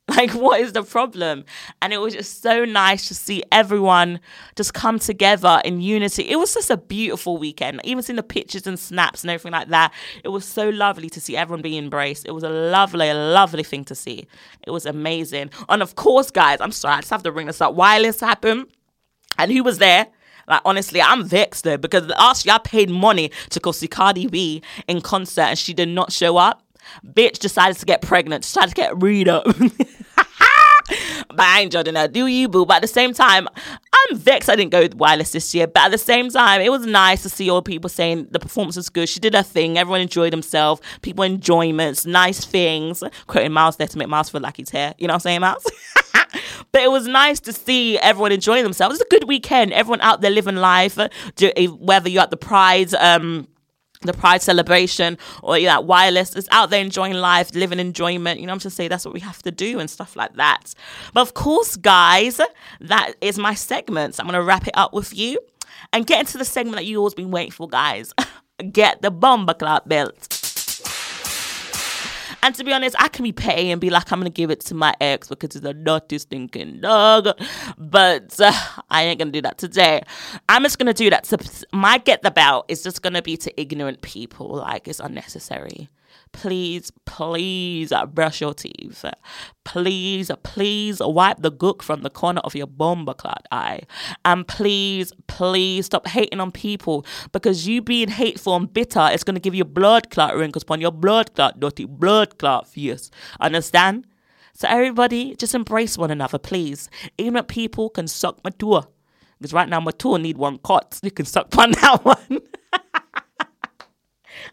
Like, 0.08 0.32
what 0.32 0.60
is 0.60 0.72
the 0.72 0.82
problem? 0.82 1.44
And 1.80 1.92
it 1.92 1.98
was 1.98 2.12
just 2.12 2.42
so 2.42 2.64
nice 2.64 3.06
to 3.08 3.14
see 3.14 3.44
everyone 3.52 4.20
just 4.56 4.74
come 4.74 4.98
together 4.98 5.62
in 5.64 5.80
unity. 5.80 6.24
It 6.28 6.36
was 6.36 6.52
just 6.52 6.70
a 6.70 6.76
beautiful 6.76 7.38
weekend. 7.38 7.80
Even 7.84 8.02
seeing 8.02 8.16
the 8.16 8.22
pictures 8.22 8.66
and 8.66 8.78
snaps 8.78 9.22
and 9.22 9.30
everything 9.30 9.52
like 9.52 9.68
that, 9.68 9.94
it 10.24 10.28
was 10.28 10.44
so 10.44 10.68
lovely 10.70 11.08
to 11.10 11.20
see 11.20 11.36
everyone 11.36 11.62
being 11.62 11.82
embraced. 11.82 12.26
It 12.26 12.32
was 12.32 12.42
a 12.42 12.50
lovely, 12.50 13.12
lovely 13.12 13.62
thing 13.62 13.84
to 13.86 13.94
see. 13.94 14.26
It 14.66 14.70
was 14.70 14.86
amazing. 14.86 15.50
And 15.68 15.80
of 15.80 15.94
course, 15.94 16.30
guys, 16.32 16.60
I'm 16.60 16.72
sorry, 16.72 16.96
I 16.96 17.00
just 17.00 17.10
have 17.10 17.22
to 17.22 17.32
bring 17.32 17.46
this 17.46 17.60
up. 17.60 17.74
Wireless 17.74 18.20
happened. 18.20 18.66
And 19.38 19.52
who 19.52 19.62
was 19.62 19.78
there? 19.78 20.08
Like 20.48 20.60
honestly, 20.64 21.00
I'm 21.00 21.24
vexed 21.24 21.64
though 21.64 21.76
because 21.76 22.06
last 22.08 22.44
year 22.44 22.54
I 22.54 22.58
paid 22.58 22.90
money 22.90 23.30
to 23.50 23.60
go 23.60 23.72
see 23.72 23.88
Cardi 23.88 24.26
B 24.26 24.62
in 24.88 25.00
concert 25.00 25.42
and 25.42 25.58
she 25.58 25.74
did 25.74 25.88
not 25.88 26.12
show 26.12 26.36
up. 26.36 26.62
Bitch 27.06 27.38
decided 27.38 27.76
to 27.78 27.86
get 27.86 28.02
pregnant, 28.02 28.42
decided 28.42 28.70
to 28.70 28.74
get 28.74 29.02
read 29.02 29.28
up. 29.28 29.44
but 31.28 31.40
I 31.40 31.60
ain't 31.60 31.72
judging 31.72 31.94
her, 31.94 32.08
do 32.08 32.26
you, 32.26 32.48
boo? 32.48 32.66
But 32.66 32.76
at 32.76 32.82
the 32.82 32.88
same 32.88 33.14
time, 33.14 33.48
I'm 33.56 34.18
vexed 34.18 34.50
I 34.50 34.56
didn't 34.56 34.72
go 34.72 34.80
with 34.80 34.94
Wireless 34.94 35.32
this 35.32 35.54
year. 35.54 35.66
But 35.66 35.84
at 35.84 35.90
the 35.90 35.98
same 35.98 36.28
time, 36.28 36.60
it 36.60 36.70
was 36.70 36.86
nice 36.86 37.22
to 37.22 37.28
see 37.28 37.48
all 37.50 37.62
people 37.62 37.88
saying 37.88 38.28
the 38.30 38.40
performance 38.40 38.76
was 38.76 38.88
good. 38.88 39.08
She 39.08 39.20
did 39.20 39.34
her 39.34 39.42
thing. 39.42 39.78
Everyone 39.78 40.00
enjoyed 40.00 40.32
themselves. 40.32 40.80
People 41.02 41.24
enjoyments, 41.24 42.04
nice 42.04 42.44
things. 42.44 43.02
Quoting 43.26 43.52
Miles 43.52 43.76
there 43.76 43.86
to 43.86 43.98
make 43.98 44.08
Miles 44.08 44.28
feel 44.28 44.40
like 44.40 44.56
he's 44.56 44.70
here. 44.70 44.94
You 44.98 45.06
know 45.06 45.12
what 45.12 45.16
I'm 45.16 45.20
saying, 45.20 45.40
Miles? 45.40 45.64
but 46.72 46.82
it 46.82 46.90
was 46.90 47.06
nice 47.06 47.40
to 47.40 47.52
see 47.52 47.98
everyone 47.98 48.32
enjoying 48.32 48.64
themselves. 48.64 48.94
It 48.94 49.00
was 49.00 49.06
a 49.06 49.10
good 49.20 49.28
weekend. 49.28 49.72
Everyone 49.72 50.00
out 50.00 50.20
there 50.20 50.30
living 50.30 50.56
life, 50.56 50.96
whether 50.96 52.08
you're 52.08 52.22
at 52.22 52.30
the 52.30 52.36
Pride, 52.36 52.94
um, 52.94 53.46
the 54.00 54.12
Pride 54.12 54.42
celebration 54.42 55.18
or 55.42 55.58
you 55.58 55.66
know, 55.66 55.80
wireless 55.80 56.34
is 56.34 56.48
out 56.50 56.70
there 56.70 56.80
enjoying 56.80 57.14
life, 57.14 57.54
living 57.54 57.78
enjoyment. 57.78 58.40
You 58.40 58.46
know, 58.46 58.52
I'm 58.52 58.58
just 58.58 58.76
saying 58.76 58.90
that's 58.90 59.04
what 59.04 59.14
we 59.14 59.20
have 59.20 59.42
to 59.42 59.50
do 59.50 59.78
and 59.78 59.88
stuff 59.88 60.16
like 60.16 60.34
that. 60.36 60.74
But 61.12 61.20
of 61.20 61.34
course, 61.34 61.76
guys, 61.76 62.40
that 62.80 63.12
is 63.20 63.38
my 63.38 63.54
segment. 63.54 64.14
So 64.14 64.22
I'm 64.22 64.26
gonna 64.26 64.42
wrap 64.42 64.66
it 64.66 64.74
up 64.74 64.92
with 64.92 65.16
you 65.16 65.38
and 65.92 66.06
get 66.06 66.20
into 66.20 66.38
the 66.38 66.44
segment 66.44 66.76
that 66.76 66.86
you 66.86 66.98
always 66.98 67.14
been 67.14 67.30
waiting 67.30 67.52
for, 67.52 67.68
guys. 67.68 68.12
get 68.72 69.02
the 69.02 69.10
bomber 69.10 69.54
club 69.54 69.82
belt. 69.86 70.41
And 72.42 72.54
to 72.56 72.64
be 72.64 72.72
honest, 72.72 72.96
I 72.98 73.08
can 73.08 73.22
be 73.22 73.32
petty 73.32 73.70
and 73.70 73.80
be 73.80 73.90
like, 73.90 74.10
I'm 74.12 74.18
gonna 74.18 74.30
give 74.30 74.50
it 74.50 74.60
to 74.62 74.74
my 74.74 74.94
ex 75.00 75.28
because 75.28 75.54
he's 75.54 75.64
a 75.64 75.72
dirty 75.72 76.18
stinking 76.18 76.80
dog. 76.80 77.28
But 77.78 78.40
uh, 78.40 78.52
I 78.90 79.04
ain't 79.04 79.18
gonna 79.18 79.30
do 79.30 79.42
that 79.42 79.58
today. 79.58 80.02
I'm 80.48 80.62
just 80.62 80.78
gonna 80.78 80.92
do 80.92 81.08
that. 81.10 81.26
So 81.26 81.36
my 81.72 81.98
get 81.98 82.22
the 82.22 82.30
belt 82.30 82.66
is 82.68 82.82
just 82.82 83.02
gonna 83.02 83.22
be 83.22 83.36
to 83.38 83.60
ignorant 83.60 84.02
people. 84.02 84.48
Like 84.56 84.88
it's 84.88 85.00
unnecessary 85.00 85.88
please, 86.32 86.90
please 87.04 87.92
brush 88.12 88.40
your 88.40 88.54
teeth. 88.54 89.04
Please, 89.64 90.30
please 90.42 91.00
wipe 91.00 91.40
the 91.42 91.52
gook 91.52 91.82
from 91.82 92.02
the 92.02 92.10
corner 92.10 92.40
of 92.44 92.54
your 92.54 92.66
bomber 92.66 93.14
clot 93.14 93.46
eye. 93.50 93.80
And 94.24 94.46
please, 94.46 95.12
please 95.26 95.86
stop 95.86 96.06
hating 96.06 96.40
on 96.40 96.52
people 96.52 97.06
because 97.32 97.66
you 97.66 97.82
being 97.82 98.08
hateful 98.08 98.56
and 98.56 98.72
bitter 98.72 99.08
is 99.12 99.24
going 99.24 99.34
to 99.34 99.40
give 99.40 99.54
you 99.54 99.64
blood 99.64 100.10
clot 100.10 100.36
wrinkles 100.36 100.62
upon 100.62 100.80
your 100.80 100.92
blood 100.92 101.34
clot, 101.34 101.60
dirty 101.60 101.84
blood 101.84 102.38
clot 102.38 102.68
face. 102.68 103.10
Understand? 103.40 104.06
So 104.54 104.68
everybody, 104.68 105.34
just 105.36 105.54
embrace 105.54 105.96
one 105.96 106.10
another, 106.10 106.38
please. 106.38 106.90
Ignorant 107.18 107.48
people 107.48 107.90
can 107.90 108.06
suck 108.06 108.42
my 108.44 108.50
tour. 108.50 108.86
Because 109.38 109.52
right 109.52 109.68
now 109.68 109.80
my 109.80 109.90
tour 109.90 110.18
need 110.18 110.38
one 110.38 110.58
cot. 110.58 111.00
You 111.02 111.10
can 111.10 111.26
suck 111.26 111.56
on 111.58 111.70
that 111.82 112.04
one. 112.04 112.40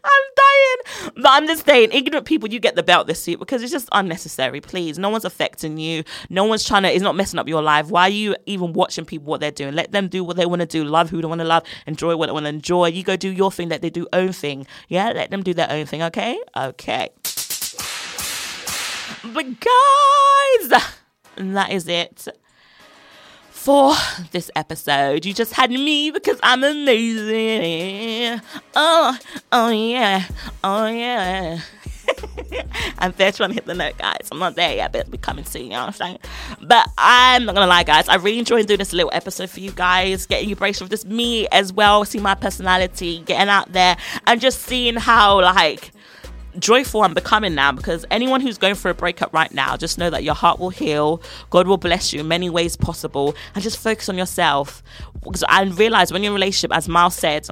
I'm 0.04 0.22
dying. 0.36 1.12
But 1.16 1.28
I'm 1.28 1.46
just 1.46 1.66
saying, 1.66 1.90
ignorant 1.92 2.26
people, 2.26 2.48
you 2.48 2.60
get 2.60 2.74
the 2.76 2.82
belt 2.82 3.06
this 3.06 3.26
week 3.26 3.38
because 3.38 3.62
it's 3.62 3.72
just 3.72 3.88
unnecessary. 3.92 4.60
Please, 4.60 4.98
no 4.98 5.08
one's 5.08 5.24
affecting 5.24 5.78
you. 5.78 6.04
No 6.28 6.44
one's 6.44 6.64
trying 6.64 6.82
to. 6.82 6.92
It's 6.92 7.02
not 7.02 7.16
messing 7.16 7.38
up 7.38 7.48
your 7.48 7.62
life. 7.62 7.88
Why 7.88 8.02
are 8.02 8.10
you 8.10 8.36
even 8.46 8.72
watching 8.72 9.04
people 9.04 9.26
what 9.26 9.40
they're 9.40 9.50
doing? 9.50 9.74
Let 9.74 9.92
them 9.92 10.08
do 10.08 10.24
what 10.24 10.36
they 10.36 10.46
want 10.46 10.60
to 10.60 10.66
do. 10.66 10.84
Love 10.84 11.10
who 11.10 11.20
they 11.20 11.26
want 11.26 11.40
to 11.40 11.46
love. 11.46 11.64
Enjoy 11.86 12.16
what 12.16 12.26
they 12.26 12.32
want 12.32 12.44
to 12.44 12.50
enjoy. 12.50 12.88
You 12.88 13.02
go 13.02 13.16
do 13.16 13.30
your 13.30 13.50
thing. 13.50 13.68
Let 13.68 13.82
they 13.82 13.90
do 13.90 14.06
own 14.12 14.32
thing. 14.32 14.66
Yeah, 14.88 15.12
let 15.12 15.30
them 15.30 15.42
do 15.42 15.54
their 15.54 15.70
own 15.70 15.86
thing. 15.86 16.02
Okay, 16.02 16.38
okay. 16.56 17.10
But 19.22 19.44
guys, 19.60 20.82
that 21.36 21.70
is 21.70 21.88
it 21.88 22.28
for 23.60 23.92
this 24.32 24.50
episode. 24.56 25.26
You 25.26 25.34
just 25.34 25.52
had 25.52 25.70
me 25.70 26.10
because 26.10 26.40
I'm 26.42 26.64
amazing. 26.64 28.40
Oh, 28.74 29.18
oh 29.52 29.68
yeah, 29.68 30.24
oh 30.64 30.86
yeah. 30.86 31.60
I'm 32.98 33.12
to 33.12 33.48
hit 33.52 33.66
the 33.66 33.74
note, 33.74 33.98
guys. 33.98 34.28
I'm 34.32 34.38
not 34.38 34.56
there 34.56 34.74
yet, 34.74 34.92
but 34.92 35.10
be 35.10 35.18
coming 35.18 35.44
soon, 35.44 35.64
you 35.64 35.68
know 35.70 35.80
what 35.80 35.86
I'm 35.88 35.92
saying? 35.92 36.18
But 36.62 36.88
I'm 36.96 37.44
not 37.44 37.54
gonna 37.54 37.66
lie, 37.66 37.82
guys. 37.82 38.08
I 38.08 38.16
really 38.16 38.38
enjoyed 38.38 38.66
doing 38.66 38.78
this 38.78 38.94
little 38.94 39.10
episode 39.12 39.50
for 39.50 39.60
you 39.60 39.72
guys, 39.72 40.24
getting 40.24 40.48
you 40.48 40.56
braced 40.56 40.80
with 40.80 40.90
this 40.90 41.04
me 41.04 41.46
as 41.48 41.70
well, 41.70 42.06
see 42.06 42.18
my 42.18 42.34
personality, 42.34 43.20
getting 43.26 43.50
out 43.50 43.72
there, 43.72 43.98
and 44.26 44.40
just 44.40 44.62
seeing 44.62 44.96
how 44.96 45.42
like 45.42 45.92
joyful 46.60 47.02
I'm 47.02 47.14
becoming 47.14 47.54
now 47.54 47.72
because 47.72 48.04
anyone 48.10 48.40
who's 48.40 48.58
going 48.58 48.74
through 48.74 48.92
a 48.92 48.94
breakup 48.94 49.32
right 49.32 49.52
now, 49.52 49.76
just 49.76 49.98
know 49.98 50.10
that 50.10 50.22
your 50.22 50.34
heart 50.34 50.58
will 50.58 50.70
heal. 50.70 51.22
God 51.50 51.66
will 51.66 51.78
bless 51.78 52.12
you 52.12 52.20
in 52.20 52.28
many 52.28 52.50
ways 52.50 52.76
possible, 52.76 53.34
and 53.54 53.62
just 53.62 53.78
focus 53.78 54.08
on 54.08 54.16
yourself. 54.16 54.82
And 55.48 55.78
realize 55.78 56.12
when 56.12 56.22
you're 56.22 56.30
in 56.30 56.34
a 56.34 56.40
relationship, 56.40 56.74
as 56.76 56.88
Miles 56.88 57.14
said 57.14 57.48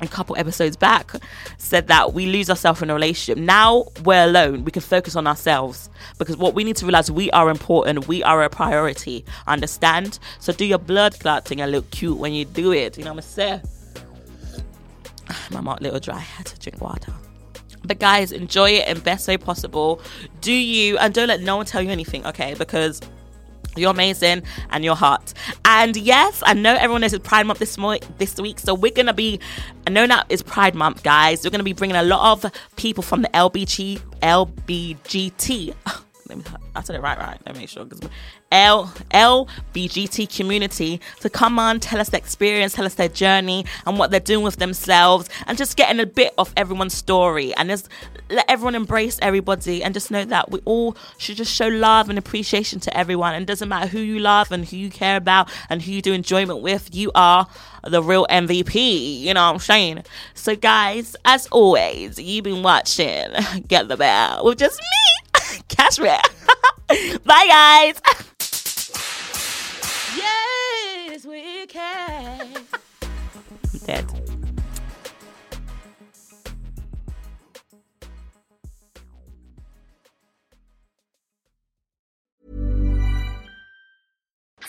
a 0.00 0.06
couple 0.06 0.36
episodes 0.36 0.76
back, 0.76 1.12
said 1.58 1.88
that 1.88 2.12
we 2.14 2.26
lose 2.26 2.48
ourselves 2.48 2.82
in 2.82 2.90
a 2.90 2.94
relationship. 2.94 3.42
Now 3.42 3.86
we're 4.04 4.24
alone. 4.24 4.64
We 4.64 4.70
can 4.70 4.82
focus 4.82 5.16
on 5.16 5.26
ourselves 5.26 5.90
because 6.18 6.36
what 6.36 6.54
we 6.54 6.64
need 6.64 6.76
to 6.76 6.86
realize 6.86 7.10
we 7.10 7.30
are 7.32 7.50
important. 7.50 8.06
We 8.06 8.22
are 8.22 8.42
a 8.42 8.50
priority. 8.50 9.24
Understand? 9.46 10.18
So 10.38 10.52
do 10.52 10.64
your 10.64 10.78
blood 10.78 11.18
clotting 11.18 11.60
and 11.60 11.72
look 11.72 11.90
cute 11.90 12.18
when 12.18 12.32
you 12.32 12.44
do 12.44 12.72
it. 12.72 12.96
You 12.96 13.04
know 13.04 13.14
what 13.14 13.24
I'm 13.24 13.30
saying? 13.30 13.62
My 15.50 15.60
mouth 15.60 15.80
little 15.80 16.00
dry. 16.00 16.16
I 16.16 16.20
had 16.20 16.46
to 16.46 16.58
drink 16.58 16.80
water. 16.80 17.12
But 17.88 17.98
guys, 17.98 18.30
enjoy 18.30 18.70
it 18.70 18.86
in 18.88 19.00
best 19.00 19.26
way 19.26 19.36
possible. 19.36 20.00
Do 20.40 20.52
you 20.52 20.98
and 20.98 21.12
don't 21.12 21.28
let 21.28 21.40
no 21.40 21.56
one 21.56 21.66
tell 21.66 21.82
you 21.82 21.90
anything, 21.90 22.24
okay? 22.26 22.54
Because 22.54 23.00
you're 23.76 23.90
amazing 23.90 24.42
and 24.70 24.84
you're 24.84 24.96
hot. 24.96 25.32
And 25.64 25.96
yes, 25.96 26.42
I 26.44 26.54
know 26.54 26.74
everyone 26.74 27.00
knows 27.00 27.12
it's 27.12 27.26
Pride 27.26 27.46
Month 27.46 27.60
this 27.60 27.78
mo- 27.78 27.98
this 28.18 28.36
week, 28.38 28.58
so 28.58 28.74
we're 28.74 28.92
gonna 28.92 29.14
be. 29.14 29.40
I 29.86 29.90
know 29.90 30.06
now 30.06 30.24
it's 30.28 30.42
Pride 30.42 30.74
Month, 30.74 31.02
guys. 31.02 31.44
We're 31.44 31.50
gonna 31.50 31.62
be 31.62 31.72
bringing 31.72 31.96
a 31.96 32.02
lot 32.02 32.44
of 32.44 32.52
people 32.76 33.02
from 33.02 33.22
the 33.22 33.28
LBG 33.28 34.00
LBGT. 34.22 35.74
I 36.74 36.82
said 36.82 36.96
it 36.96 37.02
right, 37.02 37.18
right. 37.18 37.38
Let 37.46 37.54
me 37.54 37.62
make 37.62 37.68
sure. 37.68 37.86
L 38.50 38.92
LBGT 39.10 40.34
community 40.34 41.00
to 41.20 41.28
come 41.28 41.58
on, 41.58 41.80
tell 41.80 42.00
us 42.00 42.08
their 42.10 42.18
experience, 42.18 42.74
tell 42.74 42.86
us 42.86 42.94
their 42.94 43.08
journey 43.08 43.64
and 43.86 43.98
what 43.98 44.10
they're 44.10 44.20
doing 44.20 44.44
with 44.44 44.56
themselves, 44.56 45.28
and 45.46 45.58
just 45.58 45.76
getting 45.76 46.00
a 46.00 46.06
bit 46.06 46.32
of 46.38 46.52
everyone's 46.56 46.94
story 46.94 47.54
and 47.56 47.68
just 47.68 47.88
let 48.30 48.48
everyone 48.48 48.74
embrace 48.74 49.18
everybody 49.22 49.82
and 49.82 49.94
just 49.94 50.10
know 50.10 50.24
that 50.24 50.50
we 50.50 50.60
all 50.64 50.96
should 51.18 51.36
just 51.36 51.54
show 51.54 51.68
love 51.68 52.08
and 52.08 52.18
appreciation 52.18 52.80
to 52.80 52.96
everyone. 52.96 53.34
And 53.34 53.42
it 53.42 53.46
doesn't 53.46 53.68
matter 53.68 53.88
who 53.88 54.00
you 54.00 54.18
love 54.18 54.52
and 54.52 54.64
who 54.64 54.76
you 54.76 54.90
care 54.90 55.16
about 55.16 55.50
and 55.68 55.82
who 55.82 55.92
you 55.92 56.02
do 56.02 56.12
enjoyment 56.12 56.60
with, 56.60 56.94
you 56.94 57.10
are 57.14 57.46
the 57.84 58.02
real 58.02 58.26
MVP. 58.30 59.20
You 59.20 59.34
know 59.34 59.46
what 59.46 59.54
I'm 59.54 59.58
saying? 59.60 60.04
So, 60.34 60.56
guys, 60.56 61.16
as 61.24 61.46
always, 61.48 62.18
you've 62.18 62.44
been 62.44 62.62
watching 62.62 63.28
Get 63.68 63.88
the 63.88 63.96
Belt 63.96 64.44
with 64.44 64.58
just 64.58 64.78
me. 64.78 65.27
cashmere. 65.68 66.20
Bye, 67.24 67.46
guys. 67.48 68.00
yes, 70.16 71.26
we 71.26 71.66
can. 71.66 72.64
I'm 73.02 73.78
dead. 73.84 74.06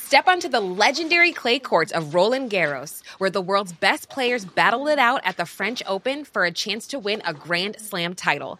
Step 0.10 0.28
onto 0.28 0.50
the 0.50 0.60
legendary 0.60 1.32
clay 1.32 1.60
courts 1.60 1.92
of 1.92 2.16
Roland 2.16 2.50
Garros, 2.50 3.04
where 3.20 3.30
the 3.30 3.42
world's 3.42 3.74
best 3.74 4.10
players 4.10 4.44
battle 4.44 4.88
it 4.88 4.98
out 4.98 5.22
at 5.24 5.38
the 5.38 5.46
French 5.46 5.84
Open 5.86 6.26
for 6.26 6.46
a 6.46 6.52
chance 6.52 6.88
to 6.88 6.98
win 6.98 7.22
a 7.26 7.34
Grand 7.36 7.80
Slam 7.80 8.16
title. 8.16 8.60